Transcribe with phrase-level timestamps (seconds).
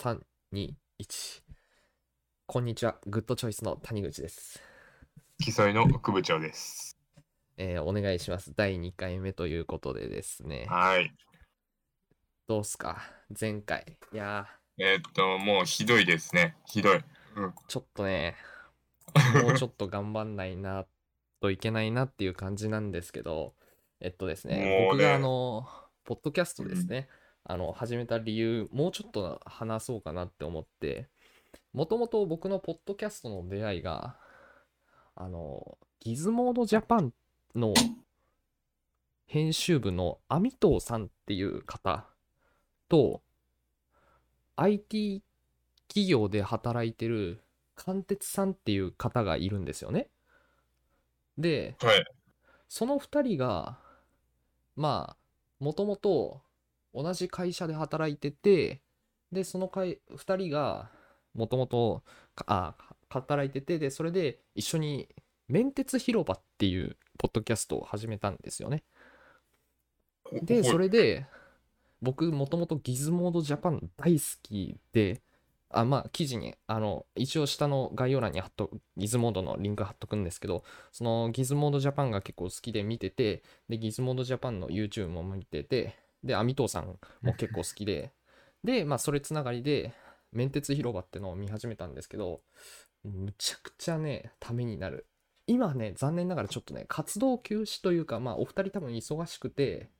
[0.00, 0.18] 3、
[0.54, 1.42] 2、1。
[2.46, 2.96] こんにちは。
[3.06, 4.58] グッドチョイスの谷口です。
[5.44, 6.96] 記載の副部長です。
[7.58, 8.54] えーお願いします。
[8.56, 10.64] 第2回目ということでですね。
[10.70, 11.12] はい。
[12.48, 13.02] どうすか？
[13.38, 13.98] 前回。
[14.10, 14.46] いや
[14.78, 16.56] えーっと、もうひどいですね。
[16.64, 17.04] ひどい。
[17.36, 17.44] うん。
[17.48, 18.36] ー、ちょっとね、
[19.44, 20.86] もうちょっと頑張んないな
[21.42, 23.54] といけないなっていう感じなんですけど、
[24.00, 25.68] えっとですね、ね僕があの、
[26.04, 27.10] ポッドキャストですね、
[27.44, 31.08] あの、始めた理由、もうちょっと話そうかなって思って、
[31.72, 34.16] もともと僕のポッドキャストの出会いが、
[35.14, 37.12] あの、ギズモードジャパン
[37.54, 37.74] の
[39.26, 42.06] 編集部のアミトーさんっていう方
[42.88, 43.22] と、
[44.56, 45.22] IT
[45.88, 47.42] 企業で働いてる
[47.74, 50.08] 貫徹さんっていう方がいるんですよね。
[51.38, 52.04] で、はい。
[52.68, 53.78] その2人が、
[54.76, 56.42] まあ、もともと
[56.94, 58.80] 同じ会社で働いてて、
[59.32, 60.90] で、その会2人が
[61.34, 62.02] もともと
[62.46, 62.74] あ
[63.08, 65.08] 働いてて、で、それで一緒に
[65.48, 68.84] 面鉄広場っていうポッドキャストを始めたんですよね。
[70.32, 71.26] で、それ、れで、
[72.00, 75.22] 僕、もともとギズモードジャパン大好きで、
[75.70, 88.12] あ、まあ、記事に、あの、一応下の概要欄に貼っと、ギズモードのリンク貼っとくんですけど、そのギズモードジャパンが結構好きで見てて、で、ギズモードジャパンの YouTube も見てて、で、アミトーさんも結構好きで、
[88.64, 89.94] で、まあ、それつながりで、
[90.32, 92.42] 面鉄広場ってのを見始めたんですけど、
[93.02, 95.06] むちゃくちゃね、ためになる。
[95.46, 99.90] 今ね、残念ながらちょっとね、活動休止というか、まあ、お二人多分忙しくて、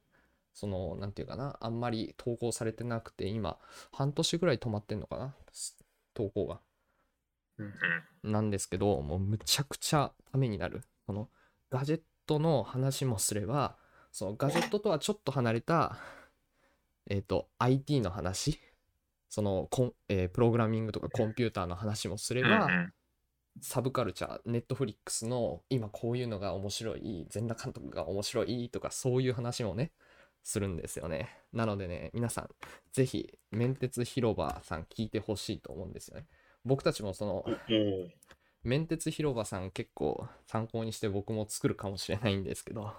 [0.52, 3.58] その、なんていうかな、あんまり投稿されてなくて、今、
[3.92, 5.34] 半年ぐらい止まってんのかな、
[6.14, 6.60] 投稿が。
[8.22, 10.82] なんですけど、もうむちゃくちゃためになる。
[11.06, 11.28] この
[11.70, 13.76] ガジェットの話もすれば、
[14.12, 15.98] そのガジェットとはちょっと離れた、
[17.08, 18.60] えっ、と、IT の話、
[19.28, 22.68] そのコン、えープログラミングとかコンピューターの話もすれば、
[23.60, 29.92] サブカルチャー、ネットフリックスの今こういうのが面白い、全裸監督が面白いとかそういう話もね、
[30.42, 31.28] するんですよね。
[31.52, 32.48] なのでね、皆さん、
[32.92, 36.26] ぜひ、面鉄広場さん聞いてほしいと思うんですよね。
[36.64, 37.44] 僕たちもその、
[38.62, 42.92] 面鉄広場さん結構参考にして僕も作るかもしれないんですけど、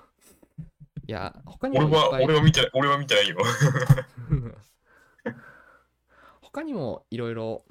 [1.12, 3.36] いや、他にも俺は、俺は見てない、俺は見てないよ。
[6.42, 7.66] 他にもいろいろ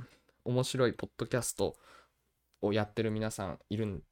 [0.44, 1.74] 面白いポッドキャスト
[2.60, 4.02] をやってる皆さんいるん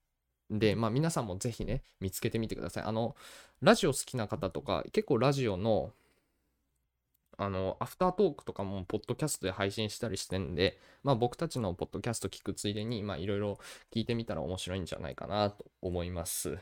[0.50, 2.84] で、まあ皆さんもぜひね、見つけてみてください。
[2.84, 3.16] あの、
[3.60, 5.92] ラジオ好きな方とか、結構ラジオの、
[7.36, 13.58] あの、アフタートークとかもポッドキャストで配信したりしてんで、まあ僕たちのポッドキャスト聞くついでに、まあいろいろ
[13.94, 16.56] 聞いてみたら面白いんじゃないかなと思います。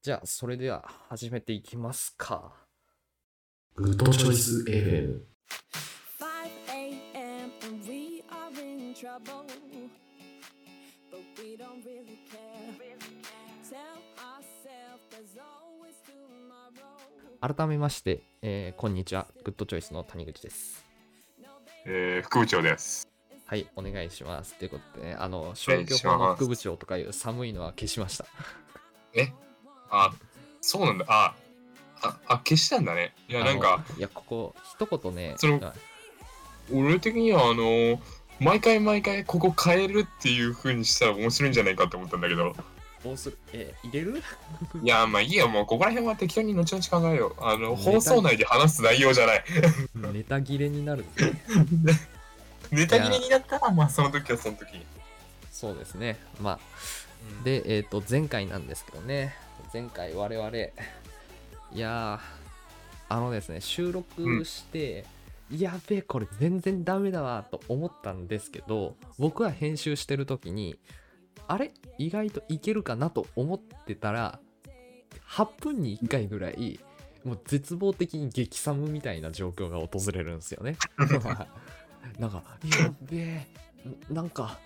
[0.00, 2.52] じゃあ、それでは始めていきますか。
[3.74, 5.22] グッドチョイス FM。
[6.20, 6.24] 5
[6.68, 7.50] a.m.
[7.66, 9.44] and we are in trouble.
[11.10, 12.96] But we don't really care.
[13.68, 13.76] Tell
[14.22, 17.54] ourselves there's always tomorrow.
[17.56, 19.26] 改めまして、えーこんにちは。
[19.42, 20.86] グッドチョイスの谷口です。
[21.86, 23.08] えー、副部長です。
[23.46, 24.54] はい、お願いします。
[24.54, 28.26] ということで、あの、願消いします去法の副部長とかいう寒いのは消しました。
[29.12, 29.32] え？
[29.90, 30.12] あ、
[30.60, 31.04] そうなんだ。
[31.08, 31.34] あ、
[32.02, 33.14] あ、あ消したんだね。
[33.28, 35.74] いや、なんか、いや、ここ、一言ね、そのあ
[36.72, 38.00] 俺的には、あの
[38.40, 42.54] 毎回毎回ここ変えるっていう風にしたら面白いんじゃないかと思ったんだけど。
[43.02, 43.38] どうする？
[43.52, 44.22] えー入れる？
[44.82, 45.48] いや、まあいいよ。
[45.48, 47.44] もうここら辺は適当に後々考えよう。
[47.44, 49.44] あの、放送内で話す内容じゃない。
[50.12, 51.04] ネタ切れになる。
[52.70, 54.86] ネタ切れになったら、まあその時はその時に。
[55.50, 56.18] そうですね。
[56.40, 56.58] まあ、
[57.44, 59.34] で、えっ、と、前回なんですけどね、
[59.72, 65.04] 前回我々、 いやー、あのですね、収録して、
[65.50, 70.78] やべえ、これ全然ダメだわと思ったんですけど、僕は編集してる時に、
[71.46, 71.72] あれ？
[71.98, 74.40] 意外といけるかなと思ってたら、
[75.28, 76.80] 8分に1回ぐらい、
[77.24, 80.76] もう絶望的に激寒みたいな状況が訪れるんですよね。
[82.18, 82.42] なんか、
[82.80, 83.46] やべえ、
[84.10, 84.58] なんか、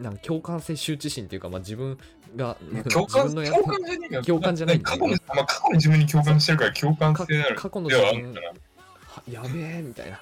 [0.00, 1.98] なんか共感性羞恥心っていうか、まあ、自分
[2.36, 2.56] が、
[2.90, 7.56] 共感自分のや共感じゃねえか共感じゃない過去に、まあ、過去に自分に共感してるから共感か性ある。
[7.56, 8.34] 過去の自分
[9.28, 10.20] やべえみたいな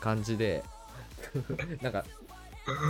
[0.00, 0.64] 感じで
[1.82, 2.04] なんか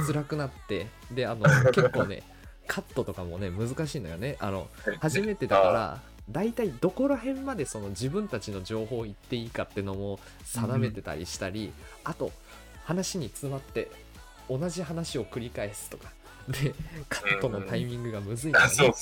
[0.07, 2.23] 辛くなってであの結構ね
[2.67, 4.37] カットとかもね難しいのよね。
[4.41, 4.69] あの
[5.01, 6.01] 初めてだから
[6.31, 11.73] 大体どこら辺までその自分たちの情報を言っていいかってのも定めてたりしたり、
[12.05, 12.31] あと
[12.85, 13.91] 話に詰まって
[14.49, 16.11] 同じ話を繰り返すとか
[16.49, 16.75] で
[17.09, 18.93] カットのタイミングがむずいのよあ、ねそう。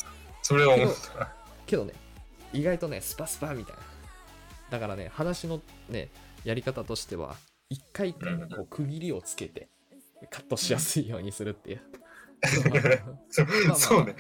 [0.43, 1.33] それは思った。
[1.67, 1.95] けどね
[2.53, 3.83] 意外とねスパスパみたいな
[4.71, 6.09] だからね話のね
[6.45, 7.37] やり方としては
[7.71, 9.69] 一回一回うんこう区切りをつけて
[10.31, 11.81] カットしやすいようにするっていう。
[13.77, 14.15] そうね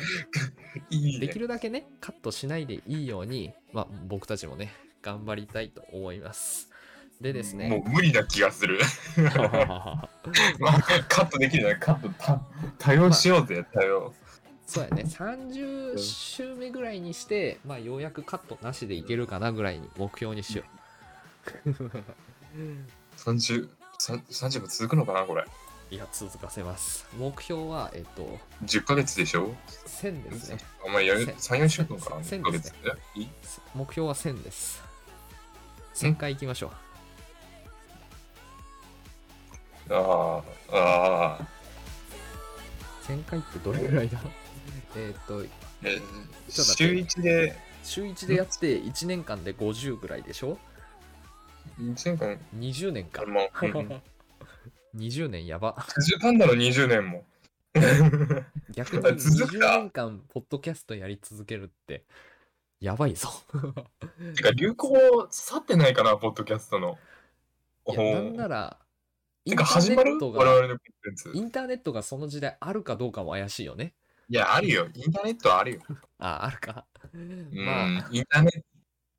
[1.20, 1.38] でき。
[1.38, 6.70] るだけね、カットしないでいいように、まあ、僕たちもね、頑張りたいと思います。
[7.20, 8.78] でですもね、う無理な気がする。
[10.58, 12.40] まあ、カットできるならカットた
[12.78, 14.14] 多用しようぜ、多用。
[14.66, 20.64] そうやね、30週目ぐらいにして、まあ、ようやくカットなしでいけるかなぐらいに目標にしよ
[21.64, 21.70] う。
[23.16, 25.44] 30、さ30分続くのかな、これ。
[25.88, 27.06] いや、続かせます。
[27.16, 29.54] 目標は、えっと、10ヶ月でしょ
[29.86, 30.58] ？1000ですね。
[30.84, 32.24] お前やるせ3、4週間かな？
[32.24, 33.20] せ ?1 ヶです月で？
[33.20, 33.28] いい？
[33.74, 34.82] 目標は1000です。
[35.94, 36.85] 1000回行きましょう。
[39.90, 40.42] あ
[40.72, 41.48] あ、ああ。
[43.06, 44.18] 1000回ってどれぐらいだ？
[44.96, 45.44] えっと、
[45.82, 46.00] え
[46.48, 50.58] 週1で、週1でやって1年間で50ぐらいでしょ
[51.78, 53.24] ？1年間、?20 年か。
[53.26, 54.02] もう、うん
[54.96, 55.74] 20年やば。
[55.88, 57.24] クジパンダの20年も。
[58.70, 62.04] 逆に続くか20年間ポッドキャストやり続けるって
[62.80, 63.28] やばいぞ。
[64.34, 66.98] てか、流行去ってないかな、ポッドキャストの。
[67.88, 68.78] いやなんなら
[69.46, 70.10] イてンターか、始まる？
[70.10, 71.40] ネット我が々のコンテンツイ。
[71.40, 73.94] ンターネットがその時代あるかどうかも怪しいよね。
[74.28, 74.88] いや、あるよ。
[74.92, 75.80] インターネットはあるよ。
[76.18, 76.84] あ、あるか。
[77.14, 78.62] うん、まあインターネッ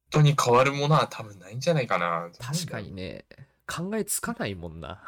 [0.09, 2.29] トに変わるものは多分ないんじゃないかな。
[2.39, 3.25] 確かにね、
[3.65, 5.01] 考えつかないもんな。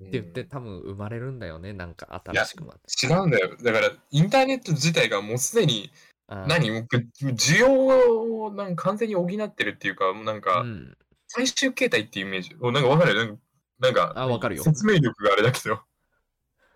[0.00, 0.06] うん。
[0.08, 2.78] って言って多分生まれるんだよね、なんか新しくまた。
[3.06, 3.56] 違うんだよ。
[3.60, 5.90] だから、インターネット自体がもうすでに、
[6.28, 6.70] 何？
[6.70, 10.96] 需要をなんか完全に補ってるっていうか、もうなんか、うん。
[11.28, 12.54] 最終形態っていうイメージ。
[12.60, 13.14] おなんかわかる？
[13.14, 13.42] なんか、
[13.78, 14.62] なんかあわかるよ。
[14.62, 15.80] 説明力があれだけど、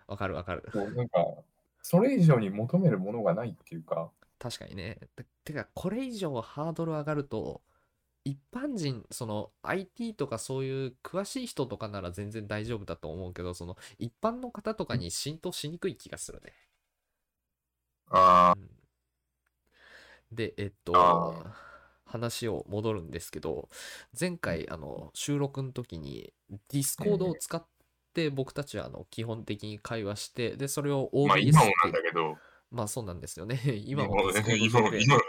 [0.07, 0.65] わかるわかる。
[0.97, 1.25] なんか、
[1.83, 4.99] それ以上に求めるものがないっていうか、確かにね。
[5.17, 7.63] ててか、これ以上ハードル上がると、
[8.25, 16.53] 一般人、その IT とかそういう詳しい人とかなら全然大丈夫だと思うけど、その一般の方とかに浸透しにくい気がするね。
[18.11, 18.71] あうん。
[20.33, 21.47] で、えっあと、
[22.11, 23.69] 話を戻るんですけど、
[24.19, 26.33] 前回、あの、収録の時に、
[26.69, 27.65] Discord を使っ
[28.15, 32.37] て僕たちはあの基本的に会話して、で、それをーまあ OBS 今もなんだけど、
[32.73, 33.61] まあそうなんですよね。
[33.87, 35.23] 今も今も、で今も。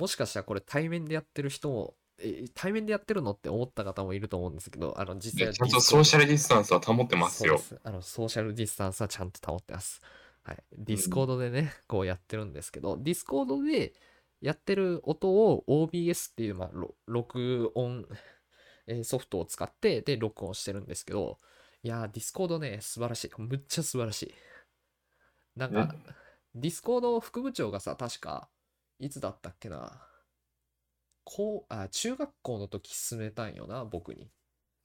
[0.00, 7.58] もしかしたらこれ対面でやってる人も、え対面でやってるのって思った方もいると思うんですけど、あの実際はちゃんとソーシャルディスタンスは保ってますよ。
[7.58, 10.00] すあのソーシャルディスタンスはちゃんと保ってます。
[10.42, 10.58] はい。
[10.76, 13.94] Discord でね、こうやってるんですけど、 Discord で
[14.44, 18.06] やってる音を OBS っていう、まあ、ろ録音、
[18.86, 21.40] えーソフトを使って、で、録音してるんですけど、
[21.82, 23.30] いやー、 Discord ね、素晴らしい。
[23.38, 24.34] むっちゃ素晴らしい。
[25.56, 25.94] なんか、
[26.54, 28.50] Discord 副部長がさ、確か、
[28.98, 30.06] いつだったっけな？
[31.24, 34.30] こう、あ、中学校の時勧めたんよな、僕に。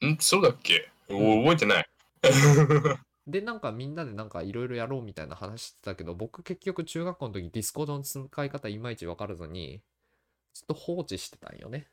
[0.06, 0.18] ん？
[0.22, 0.90] そうだっけ？
[1.10, 1.90] お覚えてない。
[3.30, 9.82] で、なんかみんなでなんかいろいろやろうみたいな話してたけど、僕結局中学校の時 Discord の使い方いまいち分からずに、
[10.54, 11.88] ずっと放置してたんよね。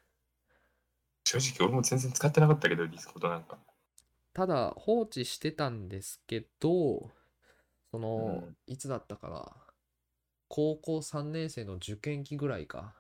[1.25, 3.59] 正直俺も全然使ってなかったけど、 Discord なんか。
[4.33, 7.11] ただ放置してたんですけど、
[7.91, 9.53] その、うんいつだったかな。
[10.49, 12.95] 高校3年生の受験期ぐらいか。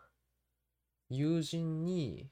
[1.08, 2.30] 友人に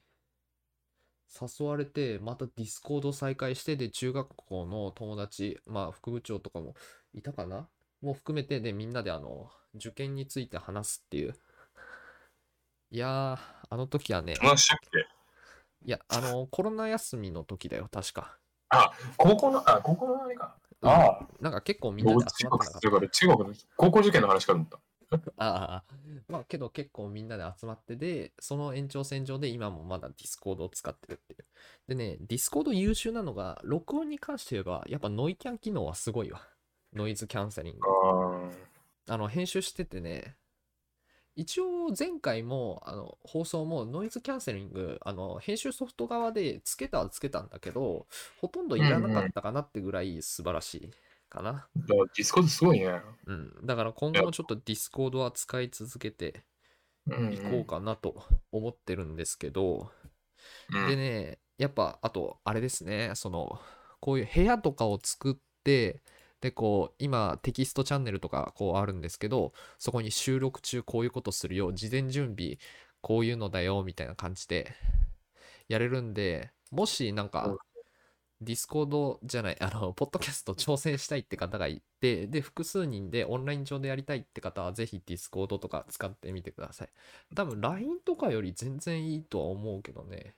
[1.41, 6.75] 誘われて、また Discord 再開して、で、中学校の友達、まあ、副部長とかも
[7.13, 7.67] いたかな？
[8.01, 11.35] も含めて、で、みんなであの、受験について話すっていう。
[12.91, 13.37] いやー、
[13.69, 15.07] あの時はね、話したっけ
[15.85, 18.37] いや、あの、コロナ休みの時だよ、確か。
[19.17, 20.57] 高校の、あ、高校のあれか。
[20.81, 24.79] うんああ、なんか結構みんなで集まってなかった中学の高校受験の話かと思った。
[25.37, 25.95] ああ、
[26.27, 31.45] まあけど結構みんなで集まってで、その延長線上で今もまだ Discord を使ってるっていう。
[31.87, 36.41] でね、 Discord 優秀なのが、録音に関して言えば、やっぱノイキャン機能はすごいわ。
[36.93, 37.87] ノイズキャンセリング。
[39.07, 40.35] ああの、編集しててね、
[41.35, 48.07] 一応前回も、あの、放送もノイズキャンセリング、あの、編集ソフト側でつけたはつけたんだけど、
[48.39, 50.91] ほとんどいらなかったかなってぐらい素晴らしい
[51.29, 51.51] かな。
[51.51, 53.01] だから Discord すごいね。
[53.25, 53.65] うん。
[53.65, 56.43] だから今後もちょっと Discord は使い続けて、
[57.07, 59.91] うん行こうかなと思ってるんですけど、
[60.73, 63.59] うんでね、やっぱあとあれですね、その
[63.99, 66.01] こういう部屋とかを作って、
[66.41, 72.57] でこう今テキストチャンネルとかこうあるんですけど、そこに収録中こういうことするよ、事前準備
[73.01, 74.73] こういうのだよみたいな感じで
[75.69, 77.55] やれるんで、もしなんか
[78.45, 86.89] Discord じゃない、 あの、ポッドキャスト挑戦したいって方がいて、で、複数人でオンライン上でやりたいって方は、ぜひ Discord とか使ってみてください。
[87.35, 90.35] 多分 LINE とかより全然いいとは思うけどね。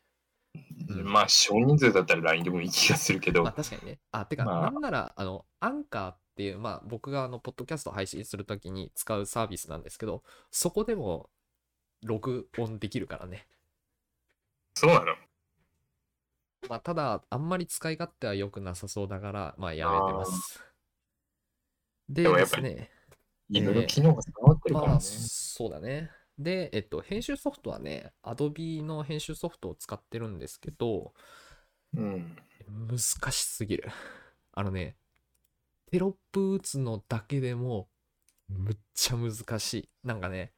[0.90, 4.00] うんまあ少人数だったら LINE でもいい気がするけど、まあ確かにね。
[4.12, 11.30] あ、てか、まあなんなら、あの、アンカーっていう、まあ僕があの、ポッドキャスト配信するときに使うサービスなんですけど、そこでも
[12.04, 13.48] 録音できるからね。
[14.76, 15.26] そうなの？
[16.70, 20.64] まあただ、あんまり使い勝手は良くなさそうだから、まあやめてます。
[22.10, 22.92] ででもやっぱりですね、
[23.50, 24.92] いろいろ機能が備わってるからね。
[24.94, 26.12] まあそうだね。
[26.40, 31.14] で、えっと、編集ソフトはね、Adobe の編集ソフトを使ってるんですけど、
[31.96, 32.36] うん。
[32.88, 33.90] 難しすぎる。
[34.54, 34.98] あのね、
[35.92, 37.88] テロップ打つのだけでも、
[38.50, 39.90] むっちゃ難しい。
[40.04, 40.54] なんかね、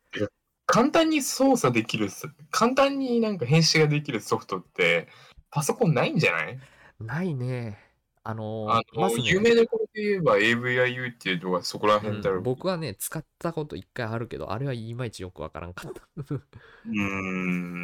[0.66, 5.08] 簡単に操作できるす、簡単になんか編集ができるソフトって、
[5.52, 6.60] パソコンないんじゃない？
[7.00, 7.78] ないね。
[8.24, 16.02] あのーあの、まずね有名どころで言えば AVIU っていうのがそこら辺だろうん僕はね、使ったこと一回あるけど、あれはいまいちよくわからんかった。
[16.34, 17.02] うー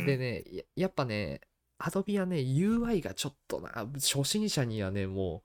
[0.04, 0.06] ん。
[0.06, 1.42] でね、ややっぱね、
[1.80, 5.44] Adobe はね、UI がちょっとな、初心者にはね、も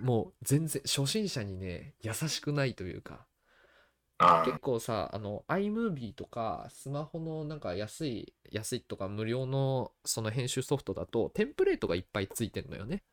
[0.00, 3.31] う、もう全然、初心者にね、優しくないというか、あ
[4.42, 13.04] 結構さ、あの、iMovie とか、スマホのなんか安い、安いとか無料のその編集ソフトだと、テンプレートがいっぱいついてんのよね。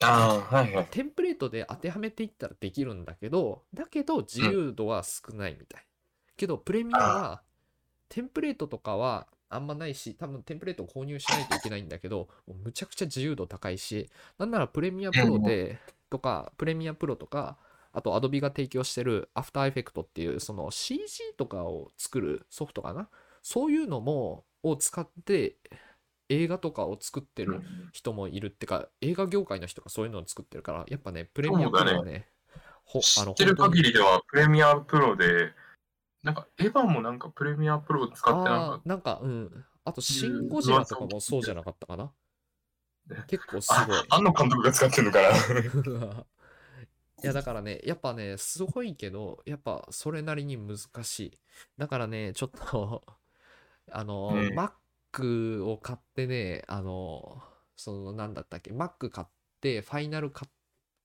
[0.00, 0.88] ああ、はいはい。
[0.90, 5.86] テンプレートで当てはめていったらできるんだけど、だけど自由度は少ないみたい。
[6.36, 7.42] けど、プレミアは、
[8.08, 17.58] テンプレートとかはあんまないし、多分テンプレートを購入しないといけないんだけど、むちゃくちゃ自由度高いし、なんならプレミアプロで、とか、プレミアプロとか、
[17.92, 23.08] あと Adobe が提供してる After Effects っていう、その CG とかを作るソフトかな？
[23.42, 25.56] そういうのも、を使って、
[26.28, 32.28] 映画とかを作ってる人もいるってか、映画業界の人がそういうのを作ってるから、やっぱね、プレミアプロはね、
[32.84, 35.52] ほ知ってる限りではプレミアプロで、
[36.22, 39.64] なんかエヴァもなんかプレミアプロを使ってなんか、なんか、うん。
[39.84, 42.12] あと、シン・ゴジラとかもそうじゃなかったかな？
[43.26, 44.16] 結構すごいあ。
[44.16, 46.26] 庵野監督が使ってるのかな？
[47.22, 51.38] いやだからね、やっぱね、すごいけど、やっぱそれなりに難しい。
[51.76, 53.02] だからね、ちょっと
[53.90, 57.42] あの、うん Mac を買ってね、あの、
[57.74, 59.26] その、なんだったっけ、Mac 買っ
[59.60, 60.48] て、ファイナルカッ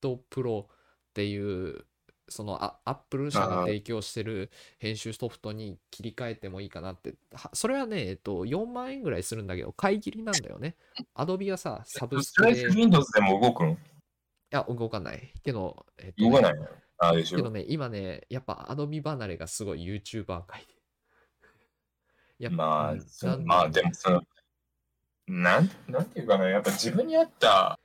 [0.01, 0.75] トプロっ
[1.13, 1.85] ていう、
[2.29, 7.15] そのあ Apple 社が提供してる編集ソフトに切り替えてもいいかなって。
[7.33, 10.75] はそれはね、えっと、4万円ぐらいするんだけど、買い切りなんだよね。
[11.15, 12.49] Adobe はさ、サブスクで。
[12.49, 13.71] とりあえず Windows でも動くの？
[13.71, 13.77] い
[14.53, 15.33] や、動かない。
[15.43, 16.67] けど、えっとね動かないの？
[16.99, 17.37] ああでしょ？
[17.37, 20.65] けどね、今ね、やっぱ Adobe 離れがすごい YouTuber 界
[22.37, 22.45] で。
[22.45, 24.21] やまあまあでもその、
[25.27, 27.79] なん、なんていうかな、やっぱ自分に合った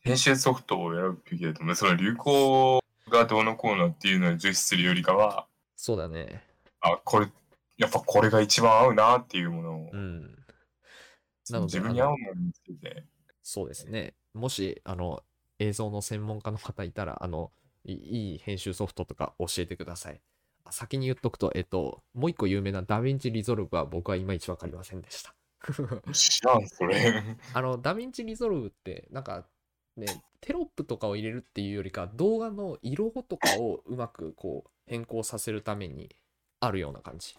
[0.00, 1.74] 編集ソフトを選ぶべきだと思う。
[1.74, 6.42] その流行がどうのこうのっていうのを重視するよりかは、そうだね。
[6.80, 7.28] あ、これ、
[7.76, 10.22] やっぱこれが一番合うなっていうものを、うん。
[11.50, 13.04] なので自分に合うものを見つけて、
[13.42, 14.14] そうですね。
[14.34, 15.22] もし、あの、
[15.58, 17.50] 映像の専門家の方いたら、あの、
[17.84, 20.20] いいい編集ソフトとか教えてください。
[20.64, 25.34] あ先に言っとくと、えっと、もう一個有名な DaVinci Resolve は僕はいまいちわかりませんでした。
[26.12, 27.22] 知らん、それ。
[27.54, 29.46] あの、 DaVinci Resolve って、なんか、
[29.96, 30.06] ね、
[30.40, 36.14] テロップとかを入れるっていうよりか、動画の色とかをうまくこう変更させるために
[36.60, 37.36] あるような感じ。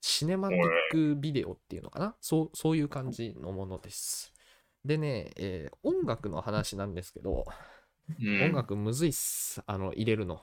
[0.00, 2.16] シネマティックビデオっていうのかな？
[2.20, 4.33] そう、そういう感じのものです。
[4.84, 7.44] でね、えー音楽の話なんですけど、
[8.20, 9.62] うん音楽むずいっす。
[9.66, 10.42] あの、入れるの。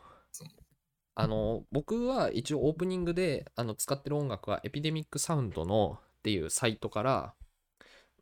[1.15, 7.33] あの、僕は一応オープニングであの使ってる音楽はエピデミックサウンドのっていうサイトから、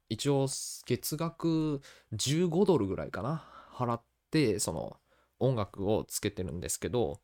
[0.09, 0.47] 一応
[0.85, 1.81] 月額
[2.13, 3.43] 15ドルぐらいかな。
[3.73, 4.97] 払って、その
[5.39, 7.21] 音楽をつけてるんですけど、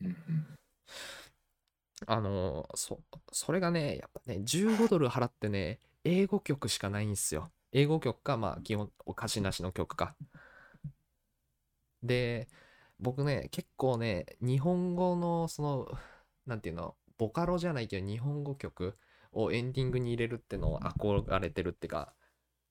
[0.00, 0.16] うん
[2.06, 3.00] あの、そ、
[3.32, 7.50] それがね、やっぱね、15ドル払ってね、英語曲しかないんですよ。
[7.72, 10.16] 英語曲か、まあ、基本、お歌詞なしの曲か。
[12.02, 12.48] で、
[12.98, 15.88] 僕ね、結構ね、日本語の、その、
[16.46, 18.96] なんていうの、ボカロじゃないけど、日本語曲
[19.32, 22.14] をエンディングに入れるってのを憧れてるってか、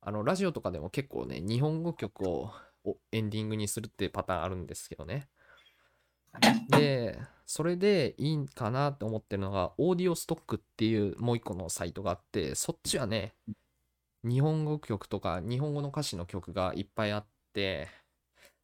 [0.01, 2.51] あの、ラジオとかでも結構ね、日本語曲を
[2.85, 5.27] をエンディングにするってパターンあるんですけどね。
[6.69, 13.35] で、それでいいかなって思ってるのが、オーディオストックっていうもう一個のサイトがあって、そっちはね、
[14.23, 17.87] 日本語曲とか日本語の歌詞の曲がいっぱいあって、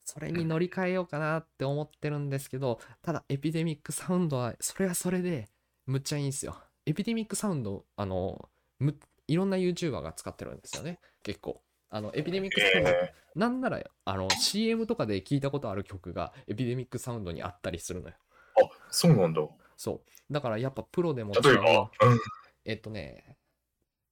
[0.04, 5.48] それに乗り換えようかなって思ってるんですけど、ただエピデミックサウンドは、それはそれで
[5.86, 6.56] むっちゃいいんですよ。
[6.86, 8.48] エピデミックサウンド、あの、
[8.78, 8.96] む
[9.26, 11.62] いろんな YouTuber が使ってるんですよね、結構。
[11.90, 18.14] あの、エピデミックサウンドえなんならあの CM とかで聞いたことある曲がエピデミックサウンドにあったりするのよ。
[18.58, 19.42] ー、あ、そうなんだ。
[19.76, 20.32] そう。
[20.32, 22.20] だからやっぱプロでも例えば、うん
[22.64, 23.36] えっとね、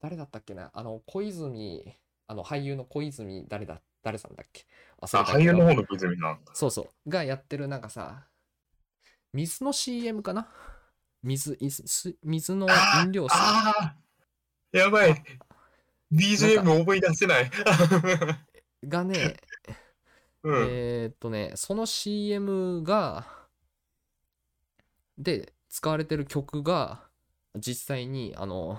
[0.04, 0.70] 誰だったっけな？
[0.75, 1.96] あの、小泉、
[2.26, 4.66] あの、俳優の小泉、誰だ、誰さんだっけ？
[5.00, 6.38] 忘あ、俳優の方の小泉な。
[6.52, 7.08] そうそう。
[7.08, 8.26] がやってるなんかさ、
[9.32, 10.46] 水の CM かな？
[11.23, 12.66] 水、いす水の
[13.02, 13.30] 飲料水。
[13.32, 13.96] ああ
[14.73, 15.25] やばい。
[16.12, 17.50] BGM 思い出せない。
[18.84, 19.38] がね、
[20.44, 20.68] うん。
[20.68, 23.26] えーっとね、その CM が、
[25.16, 27.08] で、使われてる曲が、
[27.56, 28.78] 実際に、あの、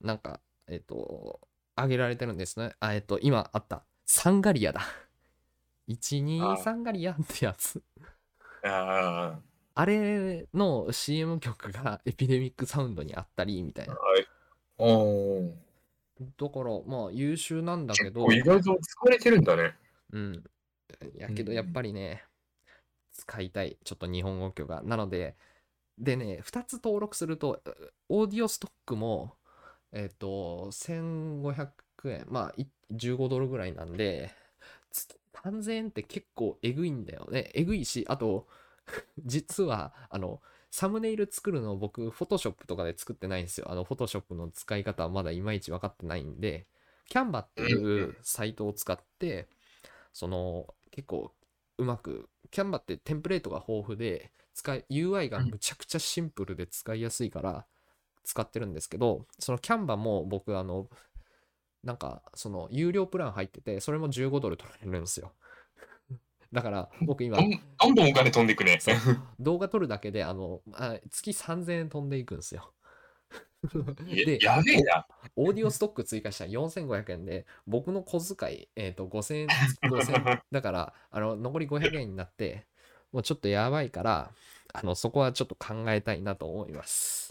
[0.00, 1.40] なんか、えっと、
[1.76, 2.74] 上げられてるんですね。
[2.80, 4.80] あ、えっと、今あった、サンガリアだ。
[5.88, 7.82] 1、2、あサンガリアってやつ。
[8.64, 9.38] あ
[9.74, 13.94] あれの CM 曲がエピデミックサウンドにあったりみたいな。
[13.94, 13.96] あ。
[14.78, 15.54] おー
[16.36, 19.76] だから、まあ優秀なんだけど結構、意外と使われてるんだね。
[20.12, 20.44] うん。
[21.16, 22.24] やけど、うんやっぱりね、
[23.12, 23.78] 使いたい。
[23.84, 24.82] ちょっと日本語曲が。
[24.82, 25.36] なので、
[25.96, 27.62] でね、2つ登録すると、
[28.08, 29.36] オーディオストックも、
[29.92, 31.68] えっ、と、1500
[32.04, 34.30] 円、まあ、15ドルぐらいなんで、
[35.42, 37.50] 3000円って結構えぐいんだよね。
[37.54, 38.46] えぐいし、あと、
[39.24, 40.40] 実は、あの、
[40.70, 43.70] サムネイル作るの僕、フォトショップとかで作ってないんですよ。
[43.70, 46.66] あの、フォトショップの使い方はまだいまいち分かってないんで、
[47.08, 49.48] キャンバっていうサイトを使って、
[50.12, 51.32] その、結構
[51.78, 57.66] うまく、キャンバってテンプレートが豊富で、使い、UI がむちゃくちゃシンプルで使いやすいから
[58.28, 60.86] 使ってるんですけど、そのキャンバも僕、あの、
[61.82, 65.32] なんか、その、有料プラン入ってて、それも15ドル取られるんですよ。
[66.52, 68.78] だから、僕今ど、んどんお金飛んでいくね。
[69.40, 72.74] 動画撮るだけで、あの、あ月3000円飛んでいくんですよ。
[74.04, 75.06] でややべえな。
[75.36, 79.48] オーディオストック追加したら4500円で、僕の小遣い、えっ、と、5000円、
[79.90, 82.66] 5000円、 だから、あの、残り500円になって、
[83.10, 84.32] もうちょっとやばいから、
[84.74, 87.27] あの、そこはちょっと考えたいなと思います。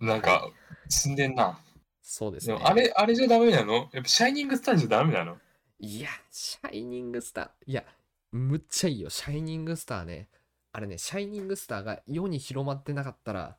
[0.00, 0.50] なんか、
[0.88, 1.58] 進んでんな。
[2.02, 2.58] そうですね。
[2.62, 3.88] あれ、あれじゃダメなの？
[3.92, 5.36] やっぱシャイニングスターじゃダメなの？
[5.78, 7.50] いや、シャイニングスター。
[7.66, 7.84] いや、
[8.32, 9.10] むっちゃいいよ。
[9.10, 10.28] シャイニングスターね。
[10.72, 13.56] あれね、シャイニングスターが世に広まってなかったら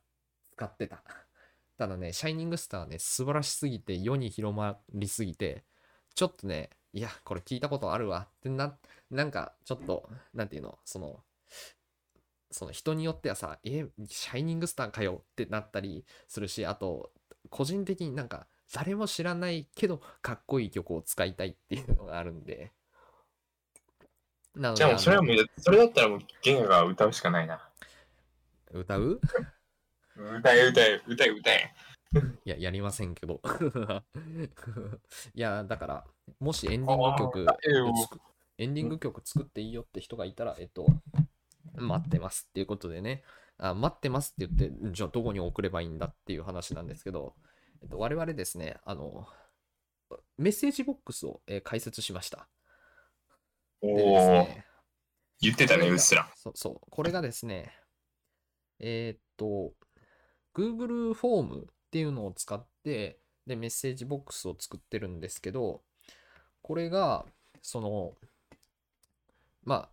[0.54, 1.04] 使ってた。
[1.77, 5.63] ただね、シャイニングスターはね、素晴らしすぎて、世に広まりすぎて、
[6.13, 8.77] ちょっとね、いや、これ聞いたことあるわってな、
[9.10, 11.23] なんか、ちょっと、なんていうの、その、
[12.51, 17.11] その人によってはさ、え、シャイニングスターかよってなったりするし、あと、
[17.49, 22.71] 個人的になんか、誰も知らないけど、かっこいい曲を使いたいっていうのがあるんで。
[24.55, 27.69] なのでじゃあもうそれはもう、それだったらもう、ゲンガが歌うしかないな。
[28.71, 29.21] 歌う？
[30.15, 31.73] 歌え、歌え、歌え、歌え。
[32.43, 33.41] いや、やりませんけど。
[35.33, 36.05] いや、だから、
[36.39, 37.45] もしエンディング曲
[38.57, 40.85] エンディング曲作っていいよって人がいたら、えっと、
[41.75, 43.23] 待ってますっていうことでね、
[43.57, 47.36] あ待ってますって言って、じゃあどこに送ればいいんだっていう話なんですけど、
[47.81, 49.27] えっと、我々ですね、あの、
[50.38, 52.47] メッセージボックスを、えー開設しました。
[53.81, 54.65] でですおお、ね、
[55.39, 56.29] 言ってたね、うっすら。
[56.36, 56.88] そうそう。
[56.89, 57.73] これがですね、
[58.79, 59.73] えーっと、
[60.53, 65.81] Google フォームっていうのを使って、で、メッセージボックスを作ってるんですけど、
[66.62, 67.25] これが、
[67.62, 68.13] その、
[69.63, 69.89] まあ、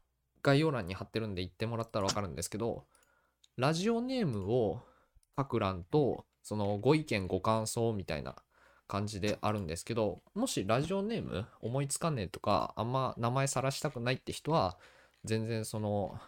[0.48, 2.86] 概要欄に貼ってるんで言ってもらったらわかるんですけど、
[3.56, 4.80] ラジオネームを
[5.36, 8.34] 書く欄と、そのご意見ご感想みたいな
[8.86, 14.78] 感じであるんですけど、もしラジオネーム思いつかねえとか、あんま名前さらしたくないって人は、
[15.24, 16.18] 全然その、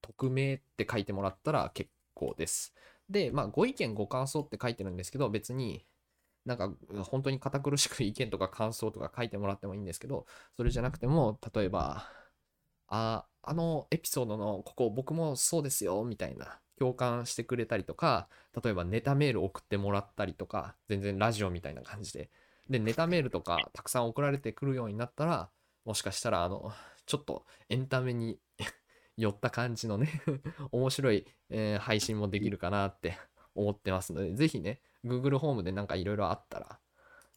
[0.00, 2.74] 匿名って書いてもらったら結構です。
[3.10, 5.84] で、まあ、ご意見ご感想って書いてるんですけど、別に
[6.46, 6.72] なんか
[7.04, 12.06] 本当に堅苦しく意見とか感想とか書いてもらってもいいんですけど、それじゃなくても、例えば、
[12.88, 18.28] あ、あのエピソードのここ僕もそうですよ、みたいな共感してくれたりとか、
[18.62, 22.30] 例えばネタメール送ってもらったりとか、全然ラジオみたいな感じで。
[22.68, 25.50] で、ネタメールとかたくさん送られてくるようになったら、
[25.84, 26.72] もしかしたら、あの、
[27.06, 28.38] ちょっとエンタメに
[29.16, 30.08] 寄った感じのね
[30.72, 33.16] 面白い、えー配信もできるかなって
[33.54, 36.80] 思ってますので、ぜひね、Google ホームでなんかいろいろあったら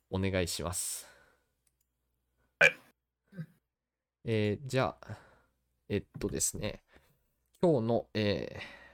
[0.09, 1.07] お願いします。
[2.59, 2.77] はい。
[4.25, 5.17] えーじゃあ、
[5.89, 6.81] えっとですね、
[7.61, 8.87] 今日の、えー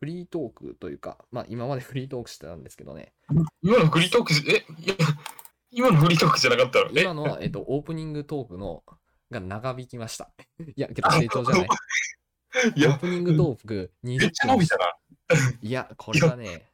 [0.00, 3.14] フリートークというか、まあ今までフリートークしてたんですけどね、
[3.62, 4.94] 今のフリートークじ、え、いや
[5.70, 6.90] 今のフリートークじゃなかったの？
[6.94, 7.00] え？
[7.02, 8.82] 今のは、えっと、オープニングトークの
[9.30, 10.30] が長引きました。
[10.60, 11.64] いや、けど成長じゃない？
[11.64, 14.94] いオーや、プニングトーク20めっちゃ伸びたな。
[15.62, 16.70] いや、これはね、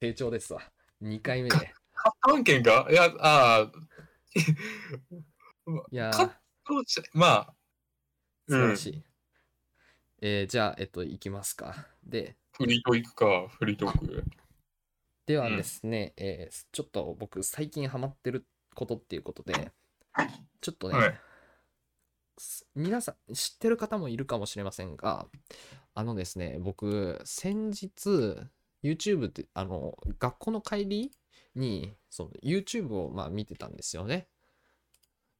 [0.00, 0.60] 成長ですわ。
[1.00, 1.74] 2回目で。
[2.22, 3.72] 案件かいや、ああ、
[5.92, 6.10] いや
[7.12, 7.54] まあ、
[8.48, 9.02] 素晴らしい。
[10.20, 11.86] えーじゃあ、えっと、いきますか。
[12.04, 14.24] で、フリートークか、フリートーク。
[15.26, 19.72] ではですね、えーちょっと僕最近ハマってることっていうことで、
[20.60, 21.20] ちょっとね、はい
[22.36, 25.26] す皆さん知ってる方もいるかもしれませんが、
[25.94, 27.90] あのですね、僕先日
[28.82, 31.12] YouTube ってあの学校の帰り
[31.54, 34.26] にその YouTube をまあ見てたんですよね。